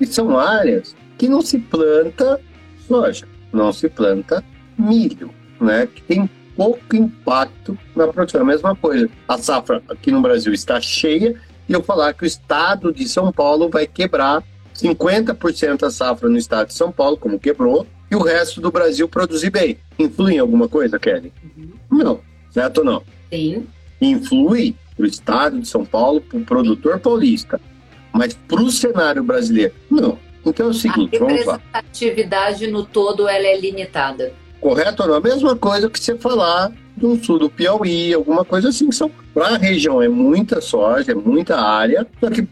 E 0.00 0.06
são 0.06 0.38
áreas 0.38 0.94
que 1.16 1.28
não 1.28 1.40
se 1.40 1.58
planta 1.58 2.40
soja, 2.86 3.26
não 3.52 3.72
se 3.72 3.88
planta 3.88 4.44
milho, 4.76 5.30
né? 5.60 5.86
Que 5.86 6.02
tem 6.02 6.28
pouco 6.56 6.94
impacto 6.94 7.78
na 7.96 8.08
produção. 8.08 8.42
A 8.42 8.44
mesma 8.44 8.76
coisa. 8.76 9.08
A 9.26 9.38
safra 9.38 9.82
aqui 9.88 10.10
no 10.10 10.20
Brasil 10.20 10.52
está 10.52 10.80
cheia 10.80 11.40
e 11.68 11.72
eu 11.72 11.82
falar 11.82 12.12
que 12.12 12.24
o 12.24 12.26
estado 12.26 12.92
de 12.92 13.08
São 13.08 13.32
Paulo 13.32 13.68
vai 13.70 13.86
quebrar 13.86 14.42
50% 14.74 15.80
da 15.80 15.90
safra 15.90 16.28
no 16.28 16.36
estado 16.36 16.68
de 16.68 16.74
São 16.74 16.90
Paulo, 16.90 17.16
como 17.16 17.38
quebrou, 17.38 17.86
e 18.12 18.14
o 18.14 18.22
resto 18.22 18.60
do 18.60 18.70
Brasil 18.70 19.08
produzir 19.08 19.48
bem. 19.48 19.78
Influi 19.98 20.34
em 20.34 20.38
alguma 20.38 20.68
coisa, 20.68 20.98
Kelly? 20.98 21.32
Uhum. 21.56 21.70
Não. 21.90 22.20
Certo 22.50 22.78
ou 22.78 22.84
não? 22.84 23.02
Sim. 23.32 23.66
Influi 23.98 24.76
para 24.94 25.04
o 25.04 25.08
estado 25.08 25.58
de 25.58 25.66
São 25.66 25.82
Paulo, 25.82 26.20
para 26.20 26.38
o 26.38 26.44
produtor 26.44 27.00
paulista 27.00 27.58
Mas 28.12 28.34
para 28.34 28.60
o 28.60 28.70
cenário 28.70 29.24
brasileiro, 29.24 29.72
não. 29.90 30.18
Então 30.44 30.66
é 30.66 30.68
o 30.68 30.74
seguinte, 30.74 31.16
a 31.16 31.26
representatividade 31.26 32.66
no 32.66 32.84
todo 32.84 33.26
ela 33.26 33.46
é 33.46 33.58
limitada. 33.58 34.34
Correto 34.60 35.04
ou 35.04 35.08
não? 35.08 35.14
A 35.14 35.20
mesma 35.20 35.56
coisa 35.56 35.88
que 35.88 35.98
você 35.98 36.14
falar 36.18 36.70
do 36.94 37.16
sul 37.24 37.38
do 37.38 37.48
Piauí, 37.48 38.12
alguma 38.12 38.44
coisa 38.44 38.68
assim. 38.68 38.92
São 38.92 39.10
para 39.32 39.54
a 39.54 39.56
região 39.56 40.02
é 40.02 40.08
muita 40.08 40.60
soja, 40.60 41.12
é 41.12 41.14
muita 41.14 41.58
área, 41.58 42.06
só 42.20 42.28
que 42.28 42.46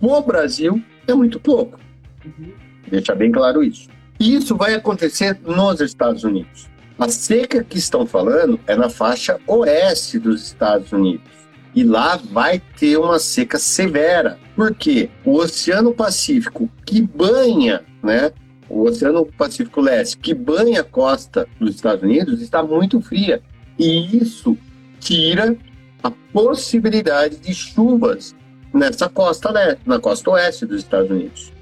o 0.00 0.20
Brasil 0.22 0.82
é 1.06 1.14
muito 1.14 1.38
pouco. 1.38 1.78
Uhum. 2.24 2.50
Deixa 2.88 3.14
bem 3.14 3.30
claro 3.30 3.62
isso. 3.62 3.88
E 4.18 4.34
isso 4.34 4.56
vai 4.56 4.74
acontecer 4.74 5.38
nos 5.44 5.80
Estados 5.80 6.24
Unidos. 6.24 6.68
A 6.98 7.08
seca 7.08 7.64
que 7.64 7.78
estão 7.78 8.06
falando 8.06 8.58
é 8.66 8.76
na 8.76 8.88
faixa 8.88 9.38
oeste 9.46 10.18
dos 10.18 10.44
Estados 10.44 10.92
Unidos. 10.92 11.26
E 11.74 11.82
lá 11.82 12.16
vai 12.16 12.62
ter 12.78 12.96
uma 12.96 13.18
seca 13.18 13.58
severa. 13.58 14.38
Por 14.54 14.72
quê? 14.74 15.10
O 15.24 15.38
Oceano 15.38 15.92
Pacífico, 15.92 16.70
que 16.86 17.02
banha, 17.02 17.82
né? 18.00 18.30
O 18.68 18.82
Oceano 18.82 19.26
Pacífico 19.26 19.80
Leste, 19.80 20.16
que 20.16 20.32
banha 20.32 20.82
a 20.82 20.84
costa 20.84 21.48
dos 21.58 21.74
Estados 21.74 22.04
Unidos, 22.04 22.40
está 22.40 22.62
muito 22.62 23.00
fria. 23.00 23.42
E 23.76 24.16
isso 24.16 24.56
tira 25.00 25.56
a 26.00 26.12
possibilidade 26.32 27.38
de 27.38 27.52
chuvas 27.52 28.36
nessa 28.72 29.08
costa 29.08 29.50
leste, 29.50 29.80
na 29.84 29.98
costa 29.98 30.30
oeste 30.30 30.66
dos 30.66 30.78
Estados 30.78 31.10
Unidos. 31.10 31.53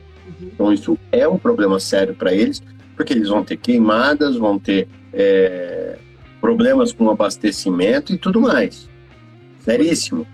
Então 0.42 0.72
isso 0.72 0.98
é 1.11 1.26
um 1.26 1.38
problema 1.38 1.78
sério 1.78 2.14
para 2.14 2.33
eles, 2.33 2.62
porque 2.96 3.12
eles 3.12 3.28
vão 3.28 3.44
ter 3.44 3.57
queimadas, 3.57 4.37
vão 4.37 4.59
ter 4.59 4.88
é, 5.12 5.98
problemas 6.40 6.92
com 6.92 7.09
abastecimento 7.11 8.12
e 8.12 8.18
tudo 8.18 8.40
mais. 8.40 8.88
Seríssimo, 9.61 10.26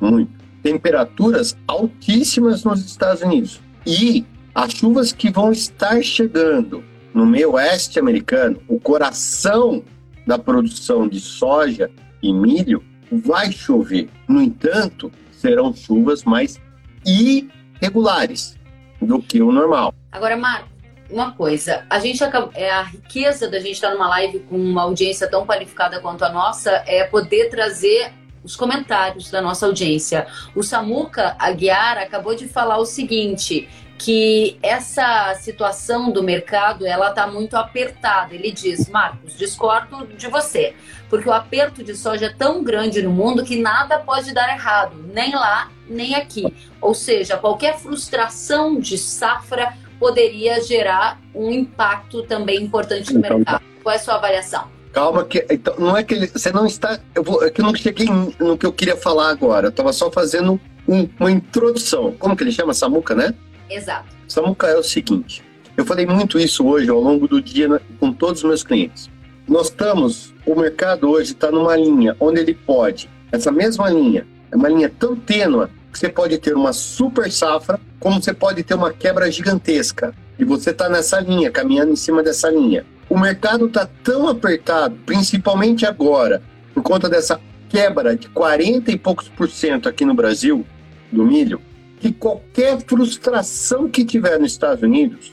muito. 0.00 0.40
Temperaturas 0.62 1.56
altíssimas 1.66 2.64
nos 2.64 2.84
Estados 2.84 3.22
Unidos. 3.22 3.60
E 3.86 4.24
as 4.54 4.72
chuvas 4.72 5.12
que 5.12 5.30
vão 5.30 5.52
estar 5.52 6.02
chegando 6.02 6.84
no 7.14 7.24
meio 7.26 7.52
oeste 7.52 7.98
americano, 7.98 8.60
o 8.68 8.78
coração 8.78 9.82
da 10.26 10.38
produção 10.38 11.08
de 11.08 11.18
soja 11.18 11.90
e 12.22 12.32
milho, 12.32 12.82
vai 13.10 13.50
chover. 13.50 14.08
No 14.28 14.40
entanto, 14.40 15.10
serão 15.32 15.74
chuvas 15.74 16.24
mais 16.24 16.60
irregulares 17.04 18.59
do 19.00 19.20
que 19.20 19.40
o 19.40 19.50
normal. 19.52 19.94
Agora, 20.12 20.36
Marco, 20.36 20.68
uma 21.10 21.32
coisa, 21.32 21.84
a 21.90 21.98
gente 21.98 22.22
é 22.54 22.70
a 22.70 22.82
riqueza 22.82 23.48
da 23.48 23.58
gente 23.58 23.72
estar 23.72 23.90
numa 23.90 24.08
live 24.08 24.40
com 24.40 24.56
uma 24.56 24.82
audiência 24.82 25.28
tão 25.28 25.44
qualificada 25.44 26.00
quanto 26.00 26.24
a 26.24 26.28
nossa 26.30 26.70
é 26.86 27.04
poder 27.04 27.50
trazer 27.50 28.12
os 28.42 28.56
comentários 28.56 29.30
da 29.30 29.42
nossa 29.42 29.66
audiência. 29.66 30.26
O 30.54 30.62
Samuca 30.62 31.36
Aguiar 31.38 31.98
acabou 31.98 32.34
de 32.34 32.48
falar 32.48 32.78
o 32.78 32.86
seguinte, 32.86 33.68
que 33.98 34.58
essa 34.62 35.34
situação 35.34 36.10
do 36.10 36.22
mercado 36.22 36.86
ela 36.86 37.10
está 37.10 37.26
muito 37.26 37.54
apertada. 37.54 38.34
Ele 38.34 38.50
diz, 38.50 38.88
Marcos, 38.88 39.36
discordo 39.36 40.06
de 40.06 40.26
você, 40.26 40.74
porque 41.10 41.28
o 41.28 41.32
aperto 41.32 41.84
de 41.84 41.94
soja 41.94 42.26
é 42.26 42.32
tão 42.32 42.64
grande 42.64 43.02
no 43.02 43.10
mundo 43.10 43.44
que 43.44 43.60
nada 43.60 43.98
pode 43.98 44.32
dar 44.32 44.48
errado, 44.48 44.96
nem 45.12 45.34
lá 45.34 45.70
nem 45.90 46.14
aqui. 46.14 46.46
Ou 46.80 46.94
seja, 46.94 47.36
qualquer 47.36 47.78
frustração 47.78 48.78
de 48.78 48.96
safra 48.96 49.76
poderia 49.98 50.62
gerar 50.62 51.20
um 51.34 51.50
impacto 51.50 52.22
também 52.22 52.62
importante 52.62 53.12
no 53.12 53.18
então, 53.18 53.38
mercado. 53.38 53.64
Qual 53.82 53.92
é 53.92 53.96
a 53.96 54.00
sua 54.00 54.14
avaliação? 54.14 54.68
Calma, 54.92 55.24
que 55.24 55.44
então, 55.50 55.74
não 55.78 55.96
é 55.96 56.02
que 56.02 56.14
ele, 56.14 56.26
você 56.26 56.50
não 56.50 56.66
está. 56.66 56.98
Eu, 57.14 57.22
vou, 57.22 57.44
é 57.44 57.50
que 57.50 57.60
eu 57.60 57.64
não 57.64 57.74
cheguei 57.74 58.08
no 58.38 58.56
que 58.56 58.66
eu 58.66 58.72
queria 58.72 58.96
falar 58.96 59.28
agora. 59.28 59.66
Eu 59.66 59.70
estava 59.70 59.92
só 59.92 60.10
fazendo 60.10 60.60
um, 60.88 61.08
uma 61.18 61.30
introdução. 61.30 62.12
Como 62.18 62.36
que 62.36 62.42
ele 62.42 62.52
chama? 62.52 62.72
Samuca, 62.72 63.14
né? 63.14 63.34
Exato. 63.68 64.08
Samuca 64.26 64.66
é 64.66 64.76
o 64.76 64.82
seguinte. 64.82 65.44
Eu 65.76 65.84
falei 65.84 66.06
muito 66.06 66.38
isso 66.38 66.66
hoje 66.66 66.90
ao 66.90 67.00
longo 67.00 67.28
do 67.28 67.40
dia 67.40 67.68
né, 67.68 67.80
com 67.98 68.12
todos 68.12 68.42
os 68.42 68.48
meus 68.48 68.64
clientes. 68.64 69.08
Nós 69.46 69.68
estamos, 69.68 70.34
o 70.44 70.54
mercado 70.54 71.08
hoje 71.08 71.32
está 71.32 71.50
numa 71.50 71.76
linha 71.76 72.16
onde 72.20 72.40
ele 72.40 72.54
pode, 72.54 73.08
essa 73.32 73.50
mesma 73.50 73.88
linha, 73.88 74.26
é 74.52 74.56
uma 74.56 74.68
linha 74.68 74.92
tão 74.98 75.16
tênua 75.16 75.70
você 75.98 76.08
pode 76.08 76.38
ter 76.38 76.54
uma 76.54 76.72
super 76.72 77.30
safra, 77.30 77.80
como 77.98 78.22
você 78.22 78.32
pode 78.32 78.62
ter 78.62 78.74
uma 78.74 78.92
quebra 78.92 79.30
gigantesca. 79.30 80.14
E 80.38 80.44
você 80.44 80.70
está 80.70 80.88
nessa 80.88 81.20
linha, 81.20 81.50
caminhando 81.50 81.92
em 81.92 81.96
cima 81.96 82.22
dessa 82.22 82.48
linha. 82.48 82.86
O 83.08 83.18
mercado 83.18 83.66
está 83.66 83.88
tão 84.02 84.28
apertado, 84.28 84.96
principalmente 85.04 85.84
agora, 85.84 86.42
por 86.72 86.82
conta 86.82 87.08
dessa 87.08 87.40
quebra 87.68 88.16
de 88.16 88.28
40 88.28 88.90
e 88.90 88.98
poucos 88.98 89.28
por 89.28 89.50
cento 89.50 89.88
aqui 89.88 90.04
no 90.04 90.14
Brasil 90.14 90.64
do 91.10 91.24
milho, 91.24 91.60
que 92.00 92.12
qualquer 92.12 92.80
frustração 92.80 93.88
que 93.88 94.04
tiver 94.04 94.38
nos 94.38 94.52
Estados 94.52 94.82
Unidos, 94.82 95.32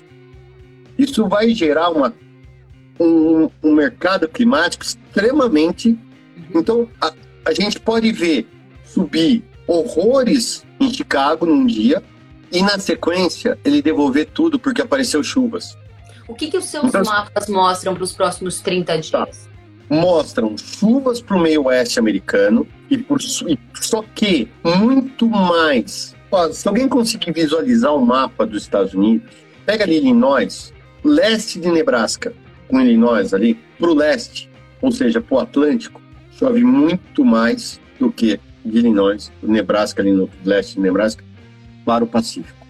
isso 0.98 1.28
vai 1.28 1.50
gerar 1.50 1.89
uma, 1.89 2.13
um, 3.00 3.50
um 3.63 3.74
mercado 3.74 4.28
climático 4.28 4.84
extremamente. 4.84 5.98
Então, 6.54 6.89
a, 7.00 7.13
a 7.46 7.54
gente 7.54 7.80
pode 7.80 8.12
ver 8.12 8.48
subir 8.84 9.43
horrores 9.67 10.65
em 10.80 10.91
Chicago 10.91 11.45
num 11.45 11.65
dia 11.65 12.01
e 12.51 12.62
na 12.62 12.80
sequência 12.80 13.60
ele 13.63 13.82
devolver 13.82 14.27
tudo 14.27 14.58
porque 14.58 14.82
apareceu 14.82 15.21
chuvas. 15.21 15.77
O 16.27 16.34
que, 16.34 16.47
que 16.47 16.58
os 16.58 16.65
seus 16.65 16.86
então, 16.86 17.03
mapas 17.03 17.47
mostram 17.47 17.93
para 17.93 18.03
os 18.03 18.13
próximos 18.13 18.60
30 18.62 18.93
dias? 18.93 19.12
Tá. 19.12 19.27
Mostram 19.89 20.58
chuvas 20.58 21.21
para 21.21 21.38
o 21.38 21.39
meio 21.39 21.65
oeste 21.65 21.99
americano 21.99 22.67
e, 22.89 22.97
por, 22.97 23.19
e 23.21 23.58
só 23.75 24.03
que 24.15 24.49
muito 24.63 25.30
mais. 25.30 26.15
Ó, 26.30 26.51
se 26.51 26.67
alguém 26.67 26.89
conseguir 26.89 27.32
visualizar 27.32 27.93
o 27.93 27.99
um 27.99 28.06
mapa 28.06 28.45
dos 28.45 28.63
Estados 28.63 28.93
Unidos, 28.93 29.30
pega 29.65 29.86
ali 29.86 29.97
Illinois, 29.97 30.73
leste 31.03 31.60
de 31.60 31.69
Nebraska, 31.69 32.34
com 32.67 32.82
Illinois 32.82 33.34
ali, 33.34 33.58
para 33.80 33.89
o 33.89 33.93
leste, 33.93 34.49
ou 34.82 34.91
seja, 34.91 35.21
para 35.21 35.36
o 35.36 35.39
Atlântico, 35.39 36.01
chove 36.32 36.63
muito 36.63 37.23
mais 37.23 37.80
do 37.97 38.12
que 38.12 38.39
de 38.67 38.77
Illinois, 38.77 39.32
Nebraska, 39.41 40.01
ali 40.01 40.12
no 40.12 40.30
leste 40.43 40.75
de 40.75 40.82
Nebraska, 40.82 41.23
para 41.86 42.03
o 42.03 42.08
Pacífico. 42.08 42.67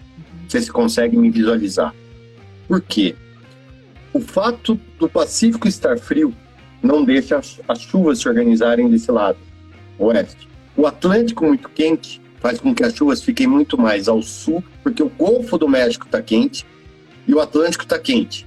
Você 0.48 0.62
se 0.62 0.70
consegue 0.70 1.16
me 1.16 1.30
visualizar. 1.30 1.94
Por 2.66 2.80
quê? 2.80 3.14
O 4.12 4.20
fato 4.20 4.80
do 4.98 5.08
Pacífico 5.08 5.68
estar 5.68 5.98
frio 5.98 6.34
não 6.82 7.04
deixa 7.04 7.40
as 7.68 7.80
chuvas 7.80 8.18
se 8.18 8.28
organizarem 8.28 8.88
desse 8.88 9.10
lado, 9.10 9.38
oeste. 9.98 10.48
O 10.76 10.86
Atlântico 10.86 11.44
muito 11.44 11.68
quente 11.68 12.20
faz 12.40 12.60
com 12.60 12.74
que 12.74 12.84
as 12.84 12.94
chuvas 12.94 13.22
fiquem 13.22 13.46
muito 13.46 13.76
mais 13.76 14.08
ao 14.08 14.22
sul, 14.22 14.62
porque 14.82 15.02
o 15.02 15.08
Golfo 15.08 15.58
do 15.58 15.68
México 15.68 16.06
está 16.06 16.22
quente 16.22 16.64
e 17.26 17.34
o 17.34 17.40
Atlântico 17.40 17.84
está 17.84 17.98
quente. 17.98 18.46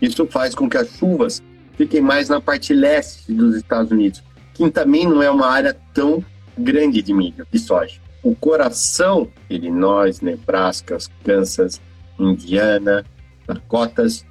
Isso 0.00 0.26
faz 0.26 0.54
com 0.54 0.68
que 0.68 0.76
as 0.76 0.90
chuvas 0.90 1.42
fiquem 1.76 2.00
mais 2.00 2.28
na 2.28 2.40
parte 2.40 2.74
leste 2.74 3.32
dos 3.32 3.56
Estados 3.56 3.90
Unidos, 3.90 4.22
que 4.54 4.70
também 4.70 5.06
não 5.06 5.22
é 5.22 5.30
uma 5.30 5.46
área 5.46 5.76
tão 5.94 6.22
grande 6.56 7.02
de 7.02 7.12
milho, 7.12 7.46
de 7.50 7.58
soja. 7.58 8.00
O 8.22 8.34
coração, 8.34 9.28
Illinois, 9.50 10.20
Nebraska, 10.20 10.96
Kansas, 11.24 11.80
Indiana, 12.18 13.04
Dakotas, 13.46 14.24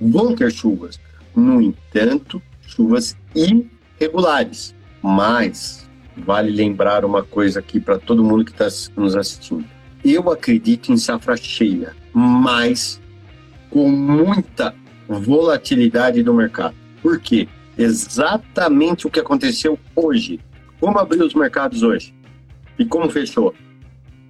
vão 0.00 0.34
ter 0.34 0.52
chuvas. 0.52 1.00
No 1.34 1.60
entanto, 1.62 2.42
chuvas 2.62 3.16
irregulares. 3.34 4.74
Mas 5.02 5.88
vale 6.16 6.50
lembrar 6.50 7.04
uma 7.04 7.22
coisa 7.22 7.60
aqui 7.60 7.80
para 7.80 7.98
todo 7.98 8.24
mundo 8.24 8.44
que 8.44 8.50
está 8.50 8.68
nos 8.96 9.16
assistindo. 9.16 9.64
Eu 10.04 10.30
acredito 10.30 10.92
em 10.92 10.96
safra 10.96 11.36
cheia, 11.36 11.94
mas 12.12 13.00
com 13.70 13.88
muita 13.90 14.74
volatilidade 15.08 16.22
do 16.22 16.34
mercado. 16.34 16.74
Por 17.02 17.20
quê? 17.20 17.48
Exatamente 17.76 19.06
o 19.06 19.10
que 19.10 19.20
aconteceu 19.20 19.78
hoje. 19.94 20.40
Como 20.80 20.98
abriu 20.98 21.26
os 21.26 21.34
mercados 21.34 21.82
hoje? 21.82 22.14
E 22.78 22.84
como 22.84 23.10
fechou? 23.10 23.54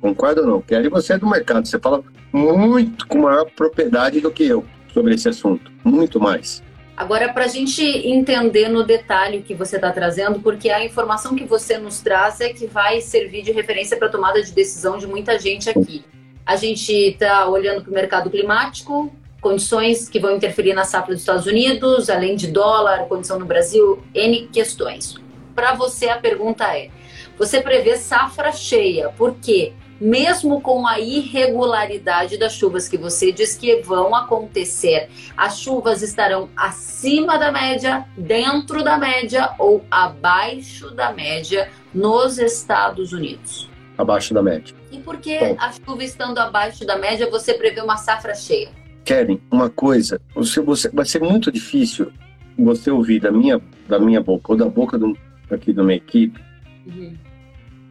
Concorda 0.01 0.41
ou 0.41 0.47
não? 0.47 0.63
Quero 0.63 0.89
você 0.91 1.15
é 1.15 1.19
do 1.19 1.29
mercado. 1.29 1.67
Você 1.67 1.79
fala 1.79 2.03
muito 2.33 3.07
com 3.07 3.19
maior 3.19 3.45
propriedade 3.51 4.21
do 4.21 4.31
que 4.31 4.45
eu 4.47 4.65
sobre 4.93 5.15
esse 5.15 5.29
assunto. 5.29 5.71
Muito 5.85 6.19
mais. 6.19 6.63
Agora, 6.97 7.33
para 7.33 7.45
a 7.45 7.49
gente 7.49 7.83
entender 7.83 8.69
no 8.69 8.83
detalhe 8.83 9.39
o 9.39 9.43
que 9.43 9.55
você 9.55 9.77
está 9.77 9.93
trazendo, 9.93 10.41
porque 10.41 10.69
a 10.71 10.85
informação 10.85 11.37
que 11.37 11.45
você 11.45 11.79
nos 11.79 12.01
traz 12.01 12.41
é 12.41 12.49
que 12.49 12.67
vai 12.67 13.01
servir 13.01 13.43
de 13.43 13.53
referência 13.53 13.97
para 13.97 14.09
a 14.09 14.11
tomada 14.11 14.43
de 14.43 14.51
decisão 14.51 14.99
de 14.99 15.07
muita 15.07 15.39
gente 15.39 15.71
aqui. 15.71 16.05
A 16.45 16.57
gente 16.57 16.91
está 16.93 17.47
olhando 17.47 17.83
para 17.83 17.91
o 17.91 17.95
mercado 17.95 18.31
climático, 18.31 19.13
condições 19.41 20.09
que 20.09 20.19
vão 20.19 20.35
interferir 20.35 20.75
na 20.75 20.83
safra 20.83 21.13
dos 21.13 21.21
Estados 21.21 21.47
Unidos, 21.47 22.11
além 22.11 22.35
de 22.35 22.49
dólar, 22.49 23.07
condição 23.07 23.39
no 23.39 23.47
Brasil, 23.47 24.03
N 24.15 24.49
questões 24.49 25.28
para 25.59 25.75
você 25.75 26.09
a 26.09 26.17
pergunta 26.17 26.65
é: 26.79 26.89
você 27.37 27.61
prevê 27.61 27.97
safra 27.97 28.53
cheia, 28.53 29.09
por 29.09 29.35
quê? 29.35 29.73
Mesmo 30.01 30.61
com 30.61 30.87
a 30.87 31.01
irregularidade 31.01 32.39
das 32.39 32.53
chuvas 32.53 32.89
que 32.89 32.97
você 32.97 33.33
diz 33.33 33.57
que 33.57 33.83
vão 33.83 34.15
acontecer, 34.15 35.11
as 35.37 35.59
chuvas 35.59 36.01
estarão 36.01 36.49
acima 36.57 37.37
da 37.37 37.51
média, 37.51 38.07
dentro 38.17 38.85
da 38.85 38.97
média 38.97 39.53
ou 39.59 39.85
abaixo 39.91 40.93
da 40.93 41.13
média 41.13 41.69
nos 41.93 42.39
Estados 42.39 43.13
Unidos? 43.13 43.69
abaixo 43.97 44.33
da 44.33 44.41
média. 44.41 44.77
E 44.93 44.99
por 44.99 45.17
que 45.17 45.41
Bom, 45.41 45.57
a 45.59 45.73
chuva 45.73 46.05
estando 46.05 46.39
abaixo 46.39 46.87
da 46.87 46.97
média, 46.97 47.29
você 47.29 47.53
prevê 47.53 47.81
uma 47.81 47.97
safra 47.97 48.33
cheia? 48.33 48.69
Keren, 49.05 49.41
uma 49.51 49.69
coisa, 49.69 50.21
você, 50.33 50.61
você, 50.61 50.89
vai 50.91 51.05
ser 51.05 51.21
muito 51.21 51.51
difícil 51.51 52.13
você 52.57 52.93
ouvir 52.93 53.19
da 53.19 53.33
minha, 53.33 53.61
da 53.89 53.99
minha 53.99 54.21
boca 54.21 54.53
ou 54.53 54.57
da 54.57 54.67
boca 54.67 54.97
do, 54.97 55.19
aqui 55.55 55.73
da 55.73 55.83
minha 55.83 55.97
equipe 55.97 56.41
uhum. 56.87 57.15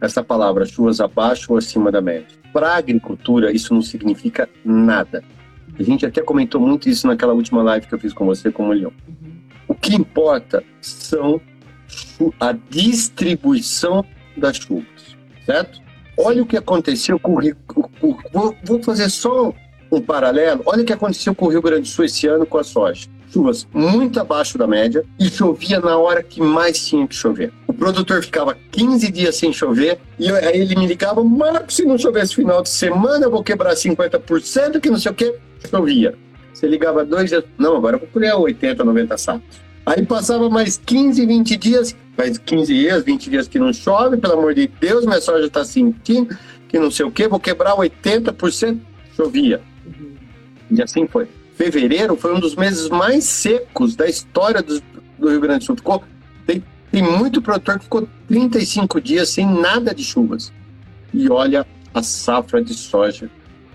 essa 0.00 0.22
palavra, 0.22 0.66
chuvas 0.66 1.00
abaixo 1.00 1.52
ou 1.52 1.58
acima 1.58 1.90
da 1.90 2.00
média. 2.00 2.36
Para 2.52 2.70
a 2.70 2.76
agricultura, 2.76 3.52
isso 3.52 3.74
não 3.74 3.82
significa 3.82 4.48
nada. 4.64 5.22
A 5.78 5.82
gente 5.82 6.04
até 6.04 6.22
comentou 6.22 6.60
muito 6.60 6.88
isso 6.88 7.06
naquela 7.06 7.32
última 7.32 7.62
live 7.62 7.86
que 7.86 7.94
eu 7.94 7.98
fiz 7.98 8.12
com 8.12 8.26
você, 8.26 8.50
com 8.50 8.68
o 8.68 8.72
Leão. 8.72 8.92
Uhum. 9.06 9.38
O 9.68 9.74
que 9.74 9.94
importa 9.94 10.64
são 10.80 11.40
a 12.40 12.52
distribuição 12.52 14.04
das 14.36 14.56
chuvas, 14.56 15.16
certo? 15.44 15.80
Olha 16.16 16.42
o 16.42 16.46
que 16.46 16.56
aconteceu 16.56 17.18
com 17.18 17.34
o 17.34 17.38
Rio. 17.38 17.56
Vou 18.64 18.82
fazer 18.82 19.08
só 19.08 19.54
um 19.90 20.00
paralelo. 20.00 20.62
Olha 20.66 20.82
o 20.82 20.84
que 20.84 20.92
aconteceu 20.92 21.34
com 21.34 21.46
o 21.46 21.48
Rio 21.48 21.62
Grande 21.62 21.82
do 21.82 21.88
Sul 21.88 22.04
esse 22.04 22.26
ano 22.26 22.44
com 22.44 22.58
a 22.58 22.64
soja. 22.64 23.08
Chuvas 23.30 23.66
muito 23.72 24.18
abaixo 24.18 24.56
da 24.56 24.66
média 24.66 25.04
e 25.18 25.28
chovia 25.28 25.80
na 25.80 25.98
hora 25.98 26.22
que 26.22 26.40
mais 26.40 26.86
tinha 26.86 27.06
que 27.06 27.14
chover. 27.14 27.52
O 27.66 27.74
produtor 27.74 28.22
ficava 28.22 28.56
15 28.70 29.12
dias 29.12 29.36
sem 29.36 29.52
chover 29.52 29.98
e 30.18 30.30
aí 30.30 30.60
ele 30.60 30.74
me 30.76 30.86
ligava: 30.86 31.22
Marcos, 31.22 31.76
se 31.76 31.84
não 31.84 31.98
chover 31.98 32.24
esse 32.24 32.34
final 32.34 32.62
de 32.62 32.70
semana, 32.70 33.26
eu 33.26 33.30
vou 33.30 33.42
quebrar 33.42 33.74
50%, 33.74 34.80
que 34.80 34.90
não 34.90 34.98
sei 34.98 35.12
o 35.12 35.14
que. 35.14 35.34
Chovia. 35.70 36.14
Você 36.54 36.66
ligava 36.66 37.04
dois 37.04 37.28
dias, 37.30 37.44
não, 37.56 37.76
agora 37.76 37.96
eu 37.96 38.00
vou 38.00 38.08
colher 38.08 38.34
80, 38.34 38.82
90 38.82 39.18
sacos. 39.18 39.60
Aí 39.86 40.04
passava 40.04 40.50
mais 40.50 40.76
15, 40.76 41.24
20 41.24 41.56
dias, 41.56 41.96
mais 42.16 42.36
15 42.36 42.74
dias, 42.74 43.04
20 43.04 43.30
dias 43.30 43.48
que 43.48 43.58
não 43.58 43.72
chove, 43.72 44.16
pelo 44.16 44.34
amor 44.34 44.54
de 44.54 44.66
Deus, 44.66 45.06
minha 45.06 45.20
soja 45.20 45.46
está 45.46 45.64
sentindo 45.64 46.36
que 46.68 46.78
não 46.78 46.90
sei 46.90 47.06
o 47.06 47.10
que, 47.10 47.26
vou 47.26 47.40
quebrar 47.40 47.74
80%, 47.74 48.78
chovia. 49.16 49.60
Uhum. 49.86 50.12
E 50.70 50.82
assim 50.82 51.06
foi. 51.06 51.26
Fevereiro 51.58 52.16
foi 52.16 52.32
um 52.32 52.38
dos 52.38 52.54
meses 52.54 52.88
mais 52.88 53.24
secos 53.24 53.96
da 53.96 54.08
história 54.08 54.62
do, 54.62 54.80
do 55.18 55.28
Rio 55.28 55.40
Grande 55.40 55.58
do 55.58 55.64
Sul. 55.64 55.74
Ficou, 55.74 56.04
tem, 56.46 56.62
tem 56.92 57.02
muito 57.02 57.42
produtor 57.42 57.78
que 57.78 57.84
ficou 57.84 58.08
35 58.28 59.00
dias 59.00 59.30
sem 59.30 59.44
nada 59.44 59.92
de 59.92 60.04
chuvas. 60.04 60.52
E 61.12 61.28
olha 61.28 61.66
a 61.92 62.00
safra 62.00 62.62
de 62.62 62.72
soja 62.74 63.28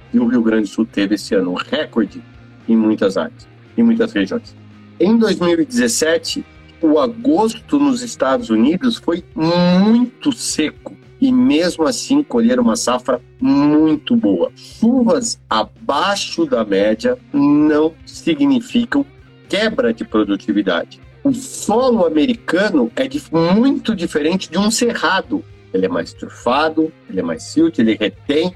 que 0.10 0.18
o 0.18 0.28
Rio 0.28 0.42
Grande 0.42 0.70
do 0.70 0.74
Sul 0.74 0.86
teve 0.86 1.16
esse 1.16 1.36
ano, 1.36 1.52
um 1.52 1.56
recorde 1.56 2.24
em 2.70 2.78
muitas 2.78 3.18
áreas, 3.18 3.46
em 3.78 3.84
muitas 3.84 4.14
regiões. 4.14 4.56
Em 4.98 5.18
2017, 5.18 6.46
o 6.80 6.98
agosto 6.98 7.78
nos 7.78 8.02
Estados 8.02 8.50
Unidos 8.50 8.96
foi 8.96 9.26
muito 9.36 10.32
seco 10.32 10.96
e 11.24 11.32
mesmo 11.32 11.88
assim 11.88 12.22
colher 12.22 12.60
uma 12.60 12.76
safra 12.76 13.22
muito 13.40 14.14
boa. 14.14 14.52
Chuvas 14.58 15.40
abaixo 15.50 16.46
da 16.46 16.66
média 16.66 17.18
não 17.32 17.94
significam 18.06 19.06
quebra 19.48 19.94
de 19.94 20.04
produtividade. 20.04 21.00
O 21.24 21.34
solo 21.34 22.06
americano 22.06 22.92
é 22.98 23.08
muito 23.32 23.96
diferente 23.96 24.52
de 24.52 24.58
um 24.58 24.70
cerrado. 24.70 25.42
Ele 25.74 25.86
é 25.86 25.88
mais 25.88 26.12
turfado, 26.12 26.92
ele 27.10 27.22
é 27.22 27.24
mais 27.24 27.44
silt, 27.44 27.80
ele 27.80 27.96
retém 27.96 28.54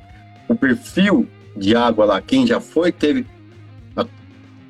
o 0.50 0.54
perfil 0.54 1.26
de 1.56 1.74
água 1.74 2.04
lá. 2.04 2.22
Quem 2.22 2.46
já 2.46 2.60
foi, 2.60 2.92
teve 2.92 3.26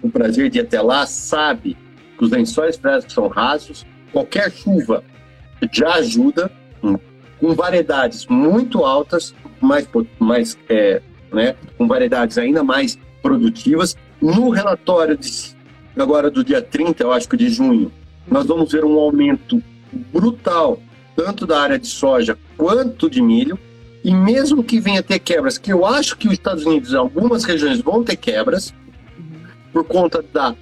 o 0.03 0.09
prazer 0.11 0.51
de 0.51 0.59
ir 0.59 0.61
até 0.61 0.79
lá, 0.79 1.07
sabe 1.07 1.75
que 2.15 2.23
os 2.23 2.29
lençóis 2.29 2.77
freáticos 2.77 3.15
são 3.15 3.27
rasos. 3.27 3.87
Qualquer 4.11 4.51
chuva 4.51 5.03
já 5.73 5.95
ajuda 5.95 6.51
com 7.39 7.53
variedades 7.53 8.25
muito 8.27 8.83
altas, 8.83 9.33
mais, 9.61 9.87
mais 10.19 10.57
é, 10.69 11.01
né, 11.31 11.55
com 11.77 11.87
variedades 11.87 12.37
ainda 12.37 12.63
mais 12.63 12.97
produtivas. 13.21 13.95
No 14.21 14.49
relatório 14.49 15.17
de, 15.17 15.55
agora 15.97 16.29
do 16.29 16.43
dia 16.43 16.61
30, 16.61 17.03
eu 17.03 17.11
acho 17.11 17.27
que 17.29 17.37
de 17.37 17.49
junho, 17.49 17.91
nós 18.27 18.45
vamos 18.45 18.71
ver 18.71 18.83
um 18.83 18.97
aumento 18.97 19.61
brutal, 19.91 20.79
tanto 21.15 21.45
da 21.45 21.61
área 21.61 21.79
de 21.79 21.87
soja 21.87 22.37
quanto 22.57 23.09
de 23.09 23.21
milho. 23.21 23.57
E 24.03 24.13
mesmo 24.13 24.63
que 24.63 24.79
venha 24.79 25.03
ter 25.03 25.19
quebras, 25.19 25.57
que 25.57 25.73
eu 25.73 25.85
acho 25.85 26.17
que 26.17 26.27
os 26.27 26.33
Estados 26.33 26.65
Unidos, 26.65 26.93
algumas 26.93 27.43
regiões 27.43 27.81
vão 27.81 28.03
ter 28.03 28.15
quebras, 28.15 28.73
por 29.73 29.83
conta 29.83 30.23
da, 30.33 30.55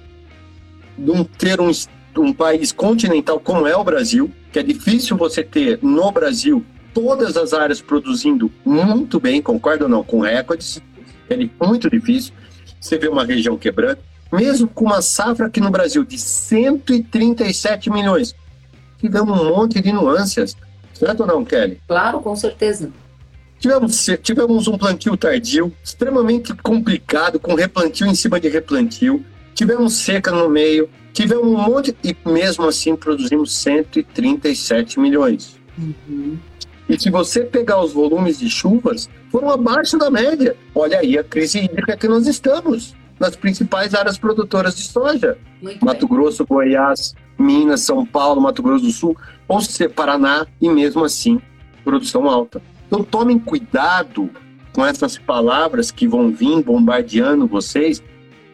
de 0.98 1.10
um, 1.10 1.22
ter 1.22 1.60
um, 1.60 1.70
um 2.18 2.32
país 2.32 2.72
continental 2.72 3.38
como 3.38 3.66
é 3.66 3.76
o 3.76 3.84
Brasil, 3.84 4.30
que 4.56 4.60
é 4.60 4.62
difícil 4.62 5.18
você 5.18 5.44
ter 5.44 5.78
no 5.82 6.10
Brasil 6.10 6.64
todas 6.94 7.36
as 7.36 7.52
áreas 7.52 7.82
produzindo 7.82 8.50
muito 8.64 9.20
bem, 9.20 9.42
concorda 9.42 9.84
ou 9.84 9.90
não, 9.90 10.02
com 10.02 10.20
recordes, 10.20 10.80
é 11.28 11.36
muito 11.62 11.90
difícil. 11.90 12.32
Você 12.80 12.96
vê 12.96 13.06
uma 13.06 13.22
região 13.22 13.58
quebrando, 13.58 13.98
mesmo 14.32 14.66
com 14.66 14.86
uma 14.86 15.02
safra 15.02 15.44
aqui 15.44 15.60
no 15.60 15.70
Brasil 15.70 16.02
de 16.04 16.16
137 16.16 17.90
milhões. 17.90 18.34
Tivemos 18.96 19.38
um 19.38 19.44
monte 19.50 19.78
de 19.82 19.92
nuances, 19.92 20.56
certo 20.94 21.20
ou 21.20 21.26
não, 21.26 21.44
Kelly? 21.44 21.78
Claro, 21.86 22.20
com 22.20 22.34
certeza. 22.34 22.90
Tivemos, 23.58 24.06
tivemos 24.22 24.68
um 24.68 24.78
plantio 24.78 25.18
tardio, 25.18 25.70
extremamente 25.84 26.54
complicado, 26.54 27.38
com 27.38 27.54
replantio 27.54 28.06
em 28.06 28.14
cima 28.14 28.40
de 28.40 28.48
replantio. 28.48 29.22
Tivemos 29.56 29.94
seca 29.94 30.30
no 30.30 30.50
meio, 30.50 30.86
tivemos 31.14 31.46
um 31.46 31.56
monte 31.56 31.96
e 32.04 32.14
mesmo 32.28 32.68
assim 32.68 32.94
produzimos 32.94 33.56
137 33.56 35.00
milhões. 35.00 35.56
Uhum. 35.78 36.36
E 36.86 37.00
se 37.00 37.10
você 37.10 37.40
pegar 37.40 37.82
os 37.82 37.90
volumes 37.90 38.38
de 38.38 38.50
chuvas, 38.50 39.08
foram 39.32 39.50
abaixo 39.50 39.96
da 39.96 40.10
média. 40.10 40.54
Olha 40.74 40.98
aí 40.98 41.16
a 41.18 41.24
crise 41.24 41.60
hídrica 41.60 41.96
que 41.96 42.06
nós 42.06 42.26
estamos 42.26 42.94
nas 43.18 43.34
principais 43.34 43.94
áreas 43.94 44.18
produtoras 44.18 44.76
de 44.76 44.82
soja. 44.82 45.38
Muito 45.62 45.82
Mato 45.82 46.06
bem. 46.06 46.16
Grosso, 46.16 46.44
Goiás, 46.44 47.14
Minas, 47.38 47.80
São 47.80 48.04
Paulo, 48.04 48.42
Mato 48.42 48.62
Grosso 48.62 48.84
do 48.84 48.92
Sul, 48.92 49.16
ou 49.48 49.62
seja, 49.62 49.88
Paraná, 49.88 50.46
e 50.60 50.68
mesmo 50.68 51.02
assim, 51.02 51.40
produção 51.82 52.28
alta. 52.28 52.60
Então 52.86 53.02
tomem 53.02 53.38
cuidado 53.38 54.28
com 54.74 54.84
essas 54.84 55.16
palavras 55.16 55.90
que 55.90 56.06
vão 56.06 56.30
vir 56.30 56.62
bombardeando 56.62 57.46
vocês 57.46 58.02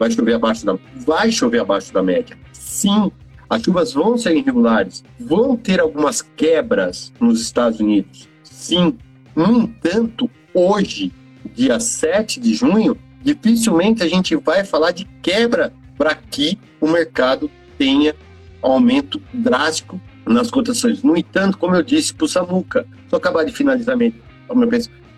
vai 0.03 0.11
chover 0.11 0.33
abaixo 0.33 0.65
da 0.65 0.77
vai 1.05 1.31
chover 1.31 1.59
abaixo 1.59 1.93
da 1.93 2.03
média. 2.03 2.37
Sim, 2.51 3.11
as 3.49 3.61
chuvas 3.61 3.93
vão 3.93 4.17
ser 4.17 4.35
irregulares, 4.35 5.03
vão 5.17 5.55
ter 5.55 5.79
algumas 5.79 6.21
quebras 6.21 7.13
nos 7.19 7.41
Estados 7.41 7.79
Unidos. 7.79 8.27
Sim. 8.43 8.97
No 9.35 9.51
entanto, 9.51 10.29
hoje, 10.53 11.11
dia 11.55 11.79
7 11.79 12.39
de 12.39 12.53
junho, 12.53 12.97
dificilmente 13.21 14.03
a 14.03 14.07
gente 14.07 14.35
vai 14.35 14.63
falar 14.65 14.91
de 14.91 15.05
quebra 15.21 15.73
para 15.97 16.13
que 16.13 16.59
o 16.81 16.87
mercado 16.87 17.49
tenha 17.77 18.13
aumento 18.61 19.21
drástico 19.33 19.99
nas 20.25 20.51
cotações. 20.51 21.01
No 21.01 21.15
entanto, 21.15 21.57
como 21.57 21.75
eu 21.75 21.81
disse 21.81 22.13
para 22.13 22.25
o 22.25 22.27
Samuca, 22.27 22.85
só 23.09 23.15
acabar 23.15 23.43
de 23.45 23.53
finalizar 23.53 23.97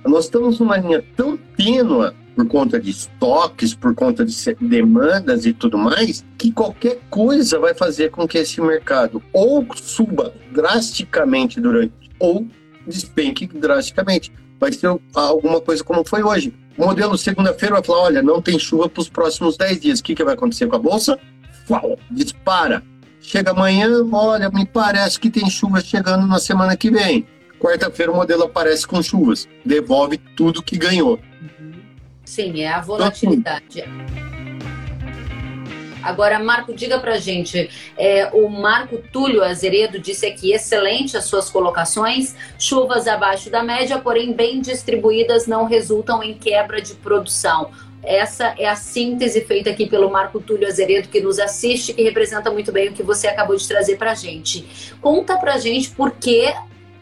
nós 0.05 0.25
estamos 0.25 0.59
numa 0.59 0.77
linha 0.77 1.03
tão 1.15 1.35
tênua 1.57 2.13
por 2.35 2.47
conta 2.47 2.79
de 2.79 2.89
estoques, 2.89 3.73
por 3.73 3.95
conta 3.95 4.25
de 4.25 4.35
demandas 4.59 5.45
e 5.45 5.53
tudo 5.53 5.77
mais, 5.77 6.25
que 6.37 6.51
qualquer 6.51 6.99
coisa 7.09 7.57
vai 7.59 7.73
fazer 7.73 8.11
com 8.11 8.27
que 8.27 8.37
esse 8.37 8.59
mercado 8.61 9.23
ou 9.31 9.65
suba 9.75 10.33
drasticamente 10.51 11.61
durante 11.61 11.93
ou 12.19 12.45
despenque 12.85 13.47
drasticamente. 13.47 14.31
Vai 14.59 14.71
ser 14.71 14.87
alguma 15.13 15.61
coisa 15.61 15.83
como 15.83 16.07
foi 16.07 16.23
hoje. 16.23 16.53
O 16.77 16.85
modelo 16.85 17.17
segunda-feira 17.17 17.75
vai 17.75 17.83
falar: 17.83 17.99
olha, 17.99 18.21
não 18.21 18.41
tem 18.41 18.59
chuva 18.59 18.89
para 18.89 19.01
os 19.01 19.09
próximos 19.09 19.57
10 19.57 19.79
dias. 19.79 19.99
O 19.99 20.03
que, 20.03 20.15
que 20.15 20.23
vai 20.23 20.33
acontecer 20.33 20.67
com 20.67 20.75
a 20.75 20.79
bolsa? 20.79 21.17
Uau, 21.69 21.97
dispara. 22.11 22.83
Chega 23.19 23.51
amanhã, 23.51 23.89
olha, 24.11 24.49
me 24.49 24.65
parece 24.65 25.19
que 25.19 25.31
tem 25.31 25.49
chuva 25.49 25.81
chegando 25.81 26.27
na 26.27 26.37
semana 26.37 26.77
que 26.77 26.91
vem. 26.91 27.25
Quarta-feira 27.59 28.11
o 28.11 28.15
modelo 28.15 28.43
aparece 28.43 28.85
com 28.85 29.01
chuvas, 29.01 29.47
devolve 29.65 30.17
tudo 30.17 30.61
que 30.61 30.77
ganhou. 30.77 31.19
Sim, 32.35 32.61
é 32.61 32.67
a 32.67 32.81
volatilidade. 32.81 33.85
Agora, 36.03 36.37
Marco, 36.37 36.73
diga 36.73 36.99
pra 36.99 37.15
gente, 37.15 37.69
é, 37.97 38.29
o 38.33 38.49
Marco 38.49 38.97
Túlio 38.97 39.41
Azeredo 39.41 39.97
disse 39.97 40.25
aqui, 40.25 40.51
excelente 40.51 41.15
as 41.15 41.23
suas 41.23 41.49
colocações, 41.49 42.35
chuvas 42.59 43.07
abaixo 43.07 43.49
da 43.49 43.63
média, 43.63 43.97
porém 43.99 44.33
bem 44.33 44.59
distribuídas, 44.59 45.47
não 45.47 45.63
resultam 45.63 46.21
em 46.21 46.33
quebra 46.33 46.81
de 46.81 46.93
produção. 46.95 47.71
Essa 48.03 48.53
é 48.57 48.67
a 48.67 48.75
síntese 48.75 49.39
feita 49.45 49.69
aqui 49.69 49.87
pelo 49.87 50.11
Marco 50.11 50.41
Túlio 50.41 50.67
Azeredo, 50.67 51.07
que 51.07 51.21
nos 51.21 51.39
assiste, 51.39 51.93
que 51.93 52.03
representa 52.03 52.51
muito 52.51 52.69
bem 52.69 52.89
o 52.89 52.93
que 52.93 53.01
você 53.01 53.29
acabou 53.29 53.55
de 53.55 53.65
trazer 53.65 53.97
pra 53.97 54.13
gente. 54.13 54.93
Conta 55.01 55.37
pra 55.37 55.57
gente 55.57 55.89
por 55.91 56.11
que, 56.11 56.53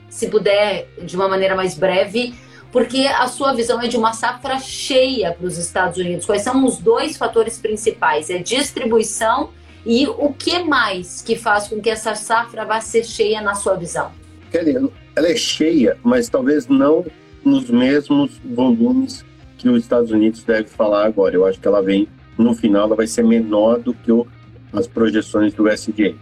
se 0.10 0.28
puder, 0.28 0.88
de 1.02 1.16
uma 1.16 1.28
maneira 1.28 1.56
mais 1.56 1.76
breve, 1.76 2.36
porque 2.74 3.06
a 3.06 3.28
sua 3.28 3.54
visão 3.54 3.80
é 3.80 3.88
de 3.88 3.96
uma 3.96 4.14
safra 4.14 4.58
cheia 4.58 5.32
para 5.32 5.46
os 5.46 5.60
Estados 5.60 6.00
Unidos. 6.00 6.26
Quais 6.26 6.42
são 6.42 6.66
os 6.66 6.80
dois 6.80 7.16
fatores 7.16 7.60
principais? 7.60 8.32
É 8.32 8.40
distribuição 8.40 9.52
e 9.86 10.08
o 10.08 10.34
que 10.34 10.64
mais 10.64 11.22
que 11.22 11.36
faz 11.36 11.68
com 11.68 11.80
que 11.80 11.90
essa 11.92 12.16
safra 12.16 12.66
vá 12.66 12.82
ser 12.82 13.06
cheia 13.06 13.42
na 13.42 13.54
sua 13.54 13.76
visão? 13.76 14.12
Kelly, 14.52 14.92
ela 15.16 15.28
é 15.28 15.36
cheia, 15.36 15.98
mas 16.04 16.28
talvez 16.28 16.68
não 16.68 17.06
nos 17.46 17.70
mesmos 17.70 18.42
volumes 18.44 19.24
que 19.60 19.70
os 19.70 19.84
Estados 19.84 20.10
Unidos 20.10 20.44
deve 20.44 20.68
falar 20.68 21.06
agora. 21.06 21.36
Eu 21.36 21.46
acho 21.46 21.60
que 21.60 21.68
ela 21.68 21.82
vem, 21.82 22.08
no 22.40 22.56
final, 22.56 22.88
ela 22.88 22.96
vai 22.96 23.06
ser 23.06 23.24
menor 23.24 23.78
do 23.78 23.94
que 23.94 24.12
o, 24.12 24.26
as 24.72 24.88
projeções 24.88 25.54
do 25.54 25.70
SDA. 25.70 26.16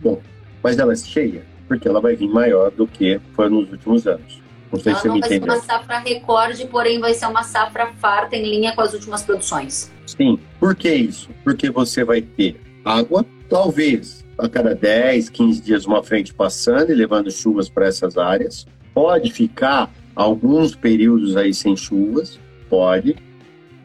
Bom, 0.00 0.22
mas 0.62 0.78
ela 0.78 0.94
é 0.94 0.96
cheia, 0.96 1.44
porque 1.68 1.86
ela 1.86 2.00
vai 2.00 2.16
vir 2.16 2.28
maior 2.28 2.70
do 2.70 2.86
que 2.86 3.20
foi 3.34 3.50
nos 3.50 3.70
últimos 3.70 4.06
anos. 4.06 4.41
Não 4.72 4.80
sei 4.80 4.92
ela 4.92 5.00
se 5.00 5.08
não 5.08 5.20
vai 5.20 5.28
entendeu. 5.28 5.52
ser 5.52 5.58
uma 5.58 5.64
safra 5.64 5.98
recorde, 5.98 6.66
porém 6.66 6.98
vai 6.98 7.14
ser 7.14 7.26
uma 7.26 7.42
safra 7.42 7.92
farta 7.98 8.36
em 8.36 8.42
linha 8.42 8.74
com 8.74 8.80
as 8.80 8.94
últimas 8.94 9.22
produções. 9.22 9.92
Sim. 10.06 10.38
Por 10.58 10.74
que 10.74 10.92
isso? 10.92 11.28
Porque 11.44 11.70
você 11.70 12.04
vai 12.04 12.22
ter 12.22 12.58
água, 12.84 13.24
talvez 13.48 14.24
a 14.38 14.48
cada 14.48 14.74
10, 14.74 15.28
15 15.28 15.60
dias 15.60 15.86
uma 15.86 16.02
frente 16.02 16.32
passando 16.32 16.90
e 16.90 16.94
levando 16.94 17.30
chuvas 17.30 17.68
para 17.68 17.86
essas 17.86 18.16
áreas. 18.16 18.66
Pode 18.94 19.30
ficar 19.30 19.92
alguns 20.16 20.74
períodos 20.74 21.36
aí 21.36 21.52
sem 21.52 21.76
chuvas, 21.76 22.40
pode, 22.68 23.16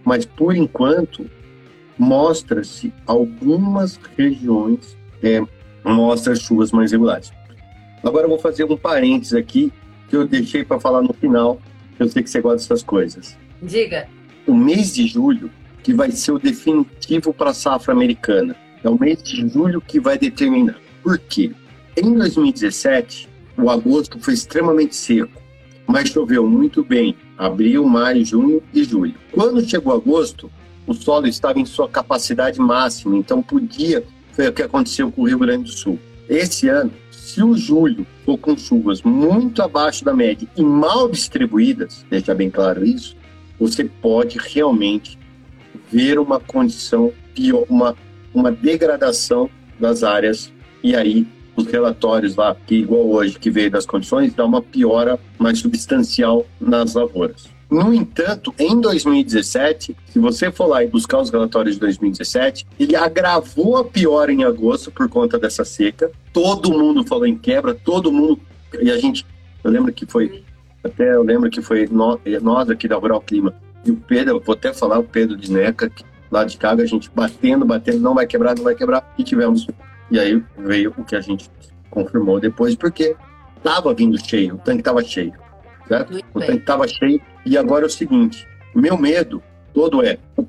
mas 0.04 0.26
por 0.26 0.56
enquanto 0.56 1.30
mostra-se 1.98 2.94
algumas 3.06 4.00
regiões 4.18 4.98
é, 5.22 5.42
mostra 5.84 6.36
chuvas 6.36 6.72
mais 6.72 6.92
regulares. 6.92 7.32
Agora 8.04 8.26
eu 8.26 8.30
vou 8.30 8.40
fazer 8.40 8.64
um 8.64 8.78
parênteses 8.78 9.34
aqui 9.34 9.72
que 10.10 10.16
eu 10.16 10.28
deixei 10.28 10.64
para 10.64 10.80
falar 10.80 11.02
no 11.02 11.14
final. 11.14 11.60
Eu 12.00 12.08
sei 12.08 12.24
que 12.24 12.30
você 12.30 12.42
gosta 12.42 12.58
dessas 12.58 12.84
coisas. 12.84 13.38
Diga. 13.62 14.08
O 14.46 14.54
mês 14.54 14.94
de 14.94 15.08
julho 15.08 15.50
que 15.88 15.94
vai 15.94 16.12
ser 16.12 16.34
o 16.34 16.40
definitivo 16.40 17.34
para 17.34 17.52
a 17.52 17.54
safra 17.54 17.94
americana. 17.94 18.56
É 18.84 18.90
o 18.90 19.00
mês 19.00 19.24
de 19.24 19.48
julho 19.48 19.80
que 19.80 20.00
vai 20.00 20.18
determinar. 20.18 20.76
Por 21.02 21.18
quê? 21.18 21.52
Em 21.96 22.14
2017, 22.14 23.30
o 23.58 23.70
agosto 23.70 24.20
foi 24.20 24.34
extremamente 24.34 24.96
seco, 24.96 25.42
mas 25.88 26.10
choveu 26.10 26.46
muito 26.46 26.84
bem. 26.84 27.16
Abril, 27.38 27.86
maio, 27.86 28.26
junho 28.26 28.62
e 28.74 28.84
julho. 28.84 29.16
Quando 29.32 29.66
chegou 29.68 29.94
agosto, 29.94 30.52
o 30.86 30.94
solo 30.94 31.26
estava 31.26 31.58
em 31.58 31.66
sua 31.66 31.88
capacidade 31.88 32.60
máxima, 32.60 33.16
então 33.16 33.42
podia. 33.42 34.04
Foi 34.34 34.48
o 34.48 34.54
que 34.54 34.64
aconteceu 34.64 35.10
com 35.10 35.22
o 35.22 35.26
Rio 35.26 35.40
Grande 35.40 35.64
do 35.64 35.72
Sul. 35.72 35.98
Esse 36.28 36.68
ano, 36.68 36.92
se 37.28 37.44
o 37.44 37.58
julho 37.58 38.08
for 38.26 38.38
com 38.38 38.58
chuvas 38.58 39.02
muito 39.02 39.62
abaixo 39.62 40.06
da 40.06 40.14
média 40.14 40.48
e 40.56 40.64
mal 40.64 41.10
distribuídas, 41.10 42.06
deixa 42.10 42.34
bem 42.34 42.50
claro 42.50 42.86
isso, 42.86 43.18
você 43.60 43.84
pode 43.84 44.38
realmente 44.38 45.20
ver 45.92 46.20
uma 46.20 46.40
condição 46.40 47.12
pior, 47.36 47.66
uma, 47.68 47.94
uma 48.34 48.50
degradação 48.50 49.50
das 49.78 50.04
áreas 50.04 50.54
e 50.82 50.96
aí 50.96 51.28
os 51.54 51.66
relatórios 51.68 52.38
lá, 52.38 52.56
que 52.66 52.76
igual 52.76 53.06
hoje, 53.10 53.38
que 53.38 53.52
veio 53.52 53.70
das 53.70 53.86
condições, 53.86 54.34
dá 54.34 54.46
uma 54.46 54.62
piora 54.62 55.20
mais 55.38 55.60
substancial 55.60 56.46
nas 56.62 56.94
lavouras. 56.94 57.50
No 57.70 57.94
entanto, 57.94 58.54
em 58.58 58.80
2017, 58.80 59.96
se 60.06 60.20
você 60.20 60.52
for 60.52 60.68
lá 60.68 60.84
e 60.84 60.88
buscar 60.88 61.20
os 61.20 61.30
relatórios 61.30 61.76
de 61.76 61.82
2017, 61.82 62.66
ele 62.80 62.96
agravou 62.96 63.76
a 63.76 63.84
piora 63.84 64.32
em 64.32 64.44
agosto 64.46 64.90
por 64.90 65.10
conta 65.10 65.38
dessa 65.38 65.66
seca. 65.66 66.10
Todo 66.32 66.72
mundo 66.72 67.04
falou 67.04 67.26
em 67.26 67.38
quebra, 67.38 67.74
todo 67.74 68.12
mundo. 68.12 68.40
E 68.82 68.90
a 68.90 68.98
gente, 68.98 69.26
eu 69.64 69.70
lembro 69.70 69.92
que 69.92 70.06
foi, 70.06 70.44
até 70.82 71.14
eu 71.14 71.24
lembro 71.24 71.50
que 71.50 71.62
foi 71.62 71.90
nós 72.42 72.70
aqui 72.70 72.88
da 72.88 72.96
Rural 72.96 73.20
Clima 73.20 73.54
e 73.86 73.92
o 73.92 73.96
Pedro, 73.96 74.42
vou 74.46 74.54
até 74.54 74.74
falar, 74.74 75.00
o 75.00 75.04
Pedro 75.04 75.36
de 75.36 75.52
Neca, 75.52 75.92
lá 76.32 76.44
de 76.44 76.58
Caga, 76.58 76.84
a 76.84 76.86
gente 76.86 77.10
batendo, 77.14 77.66
batendo, 77.66 78.00
não 78.00 78.16
vai 78.16 78.26
quebrar, 78.26 78.56
não 78.56 78.64
vai 78.64 78.76
quebrar, 78.76 79.14
e 79.18 79.24
tivemos 79.24 79.68
e 80.10 80.20
aí 80.20 80.42
veio 80.58 80.94
o 80.98 81.04
que 81.04 81.16
a 81.16 81.22
gente 81.22 81.50
confirmou 81.90 82.40
depois, 82.40 82.76
porque 82.76 83.16
estava 83.58 83.94
vindo 83.94 84.18
cheio, 84.18 84.56
o 84.56 84.58
tanque 84.58 84.80
estava 84.80 85.04
cheio, 85.04 85.34
certo? 85.88 86.12
Muito 86.14 86.26
o 86.34 86.40
tanque 86.40 86.60
estava 86.60 86.88
cheio. 86.88 87.22
E 87.48 87.58
agora 87.58 87.86
é 87.86 87.88
o 87.88 87.90
seguinte, 87.90 88.46
meu 88.76 88.98
medo 88.98 89.42
todo 89.74 90.04
é, 90.06 90.18
o, 90.36 90.46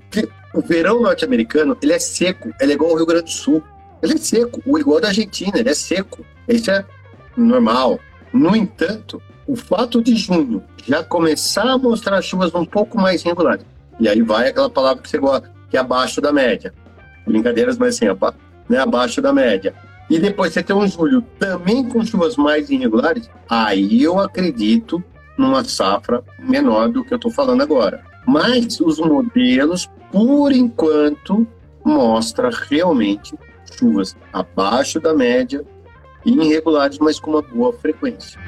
o 0.53 0.61
verão 0.61 1.01
norte-americano, 1.01 1.77
ele 1.81 1.93
é 1.93 1.99
seco, 1.99 2.53
ele 2.61 2.73
é 2.73 2.75
igual 2.75 2.91
ao 2.91 2.97
Rio 2.97 3.07
Grande 3.07 3.25
do 3.25 3.31
Sul. 3.31 3.63
Ele 4.03 4.15
é 4.15 4.17
seco, 4.17 4.61
o 4.67 4.77
igual 4.77 5.01
da 5.01 5.09
Argentina, 5.09 5.59
ele 5.59 5.69
é 5.69 5.75
seco. 5.75 6.25
Isso 6.49 6.73
é 6.73 6.85
normal. 7.37 8.01
No 8.33 8.57
entanto, 8.57 9.23
o 9.47 9.55
fato 9.55 10.03
de 10.03 10.17
junho 10.17 10.61
já 10.85 11.05
começar 11.05 11.71
a 11.71 11.79
mostrar 11.79 12.21
chuvas 12.21 12.53
um 12.53 12.65
pouco 12.65 13.01
mais 13.01 13.23
regulares, 13.23 13.65
e 14.01 14.09
aí 14.09 14.21
vai 14.21 14.49
aquela 14.49 14.69
palavra 14.69 15.01
que 15.01 15.09
você 15.09 15.19
gosta, 15.19 15.53
que 15.71 15.77
é 15.77 15.81
abaixo 15.81 16.21
da 16.21 16.33
média. 16.33 16.75
Brincadeiras, 17.25 17.79
mas 17.79 17.95
assim, 17.95 18.07
né, 18.69 18.79
abaixo 18.79 19.23
da 19.23 19.33
média. 19.33 19.73
E 20.11 20.19
depois 20.19 20.53
você 20.53 20.65
tem 20.65 20.75
um 20.75 20.89
julho 20.89 21.23
também 21.39 21.89
com 21.89 22.05
chuvas 22.05 22.37
mais 22.37 22.71
irregulares, 22.71 23.31
aí 23.49 24.03
eu 24.03 24.19
acredito 24.19 25.05
numa 25.39 25.65
safra 25.65 26.23
menor 26.39 26.89
do 26.89 27.05
que 27.05 27.15
eu 27.15 27.17
estou 27.17 27.31
falando 27.31 27.63
agora. 27.63 28.05
Mas 28.27 28.81
os 28.81 28.99
modelos, 28.99 29.89
por 30.13 30.53
enquanto, 30.53 31.47
mostra 31.85 32.51
realmente 32.69 33.35
chuvas 33.79 34.17
abaixo 34.33 35.01
da 35.01 35.15
média 35.15 35.65
e 36.27 36.33
irregulares, 36.33 36.99
mas 36.99 37.19
com 37.21 37.31
uma 37.31 37.43
boa 37.43 37.73
frequência. 37.73 38.39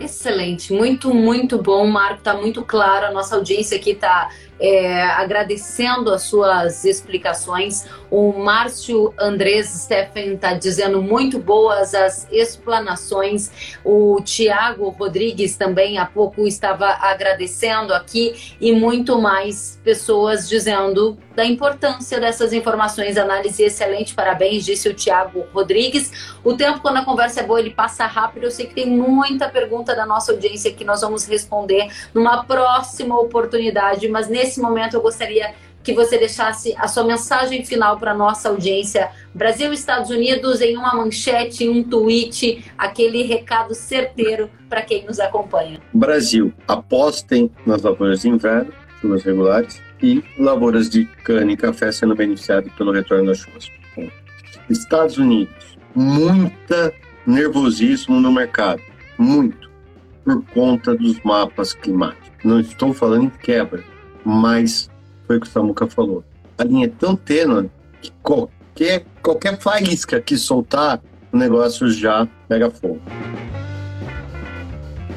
Excelente, 0.00 0.72
muito, 0.72 1.14
muito 1.14 1.58
bom, 1.58 1.86
Marco. 1.86 2.18
Está 2.18 2.34
muito 2.34 2.62
claro. 2.62 3.06
A 3.06 3.10
nossa 3.12 3.36
audiência 3.36 3.76
aqui 3.76 3.90
está 3.90 4.30
é, 4.62 5.02
agradecendo 5.02 6.12
as 6.12 6.22
suas 6.22 6.84
explicações. 6.84 7.84
O 8.08 8.32
Márcio 8.32 9.12
Andrés 9.18 9.66
Steffen 9.66 10.34
está 10.34 10.54
dizendo 10.54 11.02
muito 11.02 11.40
boas 11.40 11.94
as 11.94 12.28
explanações. 12.30 13.50
O 13.84 14.20
Tiago 14.22 14.88
Rodrigues 14.90 15.56
também 15.56 15.98
há 15.98 16.06
pouco 16.06 16.46
estava 16.46 16.86
agradecendo 17.00 17.92
aqui 17.92 18.54
e 18.60 18.70
muito 18.70 19.20
mais 19.20 19.80
pessoas 19.82 20.48
dizendo 20.48 21.18
da 21.34 21.44
importância 21.44 22.20
dessas 22.20 22.52
informações. 22.52 23.16
Análise 23.16 23.62
excelente, 23.62 24.14
parabéns, 24.14 24.64
disse 24.64 24.88
o 24.88 24.94
Tiago 24.94 25.44
Rodrigues. 25.52 26.12
O 26.44 26.54
tempo, 26.54 26.80
quando 26.80 26.98
a 26.98 27.04
conversa 27.04 27.40
é 27.40 27.42
boa, 27.42 27.58
ele 27.58 27.70
passa 27.70 28.06
rápido. 28.06 28.44
Eu 28.44 28.50
sei 28.50 28.66
que 28.66 28.74
tem 28.74 28.86
muita 28.86 29.48
pergunta 29.48 29.94
da 29.94 30.06
nossa 30.06 30.32
audiência 30.32 30.72
que 30.72 30.84
nós 30.84 31.00
vamos 31.00 31.24
responder 31.26 31.88
numa 32.14 32.44
próxima 32.44 33.18
oportunidade, 33.18 34.08
mas 34.08 34.28
nesse 34.28 34.51
momento 34.60 34.94
eu 34.94 35.02
gostaria 35.02 35.54
que 35.82 35.92
você 35.92 36.16
deixasse 36.16 36.74
a 36.78 36.86
sua 36.86 37.04
mensagem 37.04 37.64
final 37.64 37.98
para 37.98 38.12
a 38.12 38.14
nossa 38.14 38.48
audiência. 38.48 39.10
Brasil 39.34 39.72
e 39.72 39.74
Estados 39.74 40.10
Unidos 40.10 40.60
em 40.60 40.76
uma 40.76 40.94
manchete, 40.94 41.68
um 41.68 41.82
tweet, 41.82 42.64
aquele 42.78 43.22
recado 43.22 43.74
certeiro 43.74 44.48
para 44.68 44.82
quem 44.82 45.04
nos 45.04 45.18
acompanha. 45.18 45.80
Brasil, 45.92 46.52
apostem 46.68 47.50
nas 47.66 47.82
lavouras 47.82 48.22
de 48.22 48.28
inverno, 48.28 48.72
chuvas 49.00 49.24
regulares, 49.24 49.82
e 50.02 50.22
lavouras 50.38 50.90
de 50.90 51.04
cana 51.24 51.52
e 51.52 51.56
café 51.56 51.92
sendo 51.92 52.14
beneficiadas 52.14 52.72
pelo 52.72 52.92
retorno 52.92 53.26
das 53.26 53.38
chuvas. 53.38 53.70
Estados 54.68 55.18
Unidos, 55.18 55.76
muita 55.94 56.92
nervosismo 57.26 58.20
no 58.20 58.32
mercado, 58.32 58.82
muito, 59.16 59.70
por 60.24 60.42
conta 60.46 60.94
dos 60.94 61.20
mapas 61.22 61.72
climáticos. 61.72 62.30
Não 62.44 62.58
estou 62.58 62.92
falando 62.92 63.24
em 63.24 63.30
quebra, 63.30 63.84
mas 64.24 64.90
foi 65.26 65.36
o 65.36 65.40
que 65.40 65.46
o 65.46 65.50
Samuca 65.50 65.86
falou. 65.86 66.24
A 66.58 66.64
linha 66.64 66.86
é 66.86 66.90
tão 66.90 67.16
tênue 67.16 67.70
que 68.00 68.10
qualquer, 68.22 69.04
qualquer 69.22 69.58
faísca 69.58 70.20
que 70.20 70.36
soltar, 70.36 71.00
o 71.32 71.36
negócio 71.36 71.90
já 71.90 72.28
pega 72.48 72.70
fogo. 72.70 73.00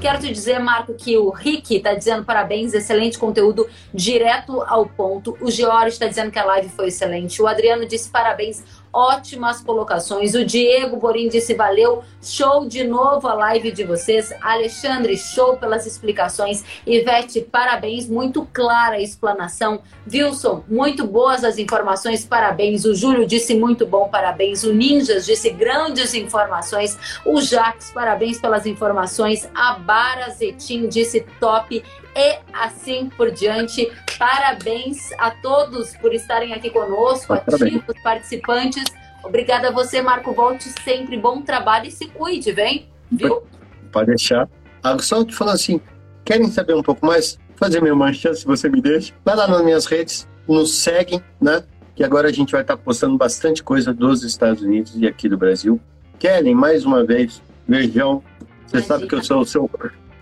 Quero 0.06 0.20
te 0.20 0.32
dizer, 0.32 0.60
Marco, 0.60 0.94
que 0.94 1.18
o 1.18 1.32
Rick 1.32 1.78
está 1.78 1.96
dizendo 1.96 2.24
parabéns, 2.24 2.74
excelente 2.74 3.18
conteúdo, 3.18 3.68
direto 3.92 4.62
ao 4.62 4.86
ponto. 4.86 5.36
O 5.42 5.50
George 5.50 5.90
está 5.90 6.06
dizendo 6.06 6.30
que 6.30 6.38
a 6.38 6.46
live 6.46 6.70
foi 6.70 6.90
excelente. 6.90 7.42
O 7.42 7.48
Adriano 7.48 7.88
disse 7.88 8.10
parabéns 8.10 8.64
ótimas 8.96 9.60
colocações. 9.60 10.34
O 10.34 10.46
Diego 10.46 10.96
Borim 10.96 11.28
disse 11.28 11.54
valeu, 11.54 12.02
show 12.22 12.66
de 12.66 12.86
novo 12.86 13.28
a 13.28 13.34
live 13.34 13.72
de 13.72 13.84
vocês. 13.84 14.34
Alexandre, 14.42 15.18
show 15.18 15.58
pelas 15.58 15.86
explicações. 15.86 16.64
Ivete, 16.88 17.42
parabéns, 17.42 18.08
muito 18.08 18.48
clara 18.54 18.96
a 18.96 19.02
explanação. 19.02 19.82
Wilson, 20.12 20.64
muito 20.70 21.06
boas 21.06 21.44
as 21.44 21.58
informações, 21.58 22.26
parabéns. 22.26 22.86
O 22.86 22.96
Júlio 22.96 23.28
disse 23.28 23.54
muito 23.54 23.86
bom, 23.86 24.08
parabéns. 24.08 24.64
O 24.64 24.74
Ninjas 24.74 25.26
disse 25.26 25.50
grandes 25.50 26.14
informações. 26.14 26.98
O 27.26 27.42
Jax, 27.42 27.92
parabéns 27.92 28.40
pelas 28.40 28.66
informações. 28.66 29.50
A 29.54 29.74
Bara 29.74 30.30
Zetim 30.30 30.88
disse 30.88 31.26
top 31.40 31.84
e 32.16 32.40
assim 32.54 33.10
por 33.18 33.32
diante. 33.32 33.92
Parabéns 34.18 35.12
a 35.18 35.32
todos 35.32 35.96
por 35.98 36.14
estarem 36.14 36.54
aqui 36.54 36.70
conosco, 36.70 37.34
ativos, 37.34 37.96
participantes. 38.02 38.86
Obrigada 39.24 39.70
a 39.70 39.72
você, 39.72 40.02
Marco. 40.02 40.32
Volte 40.32 40.70
sempre. 40.84 41.18
Bom 41.18 41.42
trabalho 41.42 41.88
e 41.88 41.92
se 41.92 42.08
cuide, 42.08 42.52
vem? 42.52 42.88
Viu? 43.12 43.44
Pode 43.92 44.08
deixar. 44.08 44.48
Ah, 44.84 44.98
só 45.00 45.24
te 45.26 45.36
falar 45.36 45.54
assim: 45.54 45.82
querem 46.24 46.48
saber 46.48 46.76
um 46.76 46.84
pouco 46.84 47.06
mais? 47.06 47.38
Fazer 47.58 47.82
meu 47.82 47.96
manchã, 47.96 48.34
se 48.34 48.46
você 48.46 48.70
me 48.70 48.82
deixa. 48.82 49.14
Vai 49.24 49.36
lá 49.36 49.48
nas 49.48 49.64
minhas 49.64 49.86
redes, 49.86 50.28
nos 50.48 50.76
seguem, 50.76 51.24
né? 51.42 51.64
Que 51.96 52.04
agora 52.04 52.28
a 52.28 52.32
gente 52.32 52.52
vai 52.52 52.62
estar 52.62 52.76
postando 52.78 53.18
bastante 53.18 53.64
coisa 53.64 53.94
dos 53.94 54.24
Estados 54.24 54.62
Unidos 54.62 54.94
e 54.98 55.08
aqui 55.08 55.30
do 55.30 55.38
Brasil. 55.38 55.80
Querem, 56.20 56.54
mais 56.54 56.86
uma 56.86 57.04
vez, 57.06 57.42
beijão. 57.68 58.22
Você 58.66 58.78
Imagina. 58.78 58.84
sabe 58.84 59.08
que 59.08 59.16
eu 59.16 59.24
sou 59.24 59.42
o 59.42 59.46
seu 59.46 59.70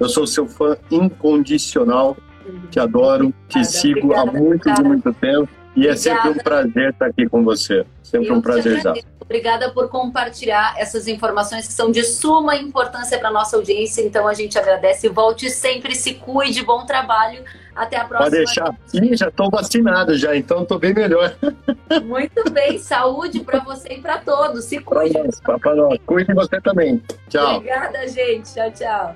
Eu 0.04 0.10
sou 0.10 0.28
seu 0.28 0.46
fã 0.46 0.76
incondicional, 0.92 2.18
te 2.70 2.80
adoro, 2.80 3.34
te 3.48 3.64
sigo 3.64 4.12
obrigada, 4.12 4.30
há 4.30 4.42
muito 4.42 4.70
e 4.70 4.84
muito 4.84 5.14
tempo. 5.14 5.50
E 5.76 5.88
é 5.88 5.96
sempre 5.96 6.30
um 6.30 6.36
prazer 6.36 6.90
estar 6.90 7.08
aqui 7.08 7.28
com 7.28 7.44
você. 7.44 7.86
Sempre 8.04 8.30
Eu 8.30 8.36
um 8.36 8.42
prazer 8.42 8.82
já. 8.82 8.94
Obrigada 9.22 9.72
por 9.72 9.90
compartilhar 9.90 10.76
essas 10.78 11.08
informações 11.08 11.66
que 11.66 11.74
são 11.74 11.90
de 11.90 12.04
suma 12.04 12.58
importância 12.58 13.18
para 13.18 13.32
nossa 13.32 13.56
audiência. 13.56 14.02
Então 14.02 14.28
a 14.28 14.34
gente 14.34 14.60
agradece. 14.60 15.08
Volte 15.08 15.50
sempre, 15.50 15.96
se 15.96 16.16
cuide, 16.16 16.64
bom 16.64 16.86
trabalho. 16.86 17.44
Até 17.74 17.98
a 17.98 18.04
próxima. 18.04 18.30
Pode 18.30 18.44
deixar. 18.44 18.78
Ih, 18.94 19.16
já 19.16 19.30
estou 19.30 19.50
vacinado 19.50 20.16
já, 20.16 20.36
então 20.36 20.62
estou 20.62 20.78
bem 20.78 20.94
melhor. 20.94 21.36
Muito 22.04 22.52
bem, 22.52 22.78
saúde 22.78 23.40
para 23.40 23.60
você 23.60 23.94
e 23.94 24.02
para 24.02 24.20
todos. 24.20 24.66
Se 24.66 24.80
cuide. 24.80 25.18
Para 25.42 25.76
nós, 25.76 25.98
Cuide 26.06 26.34
você 26.34 26.62
também. 26.62 27.02
Tchau. 27.30 27.56
Obrigada, 27.56 28.08
gente. 28.08 28.54
Tchau, 28.54 28.72
tchau. 28.72 29.16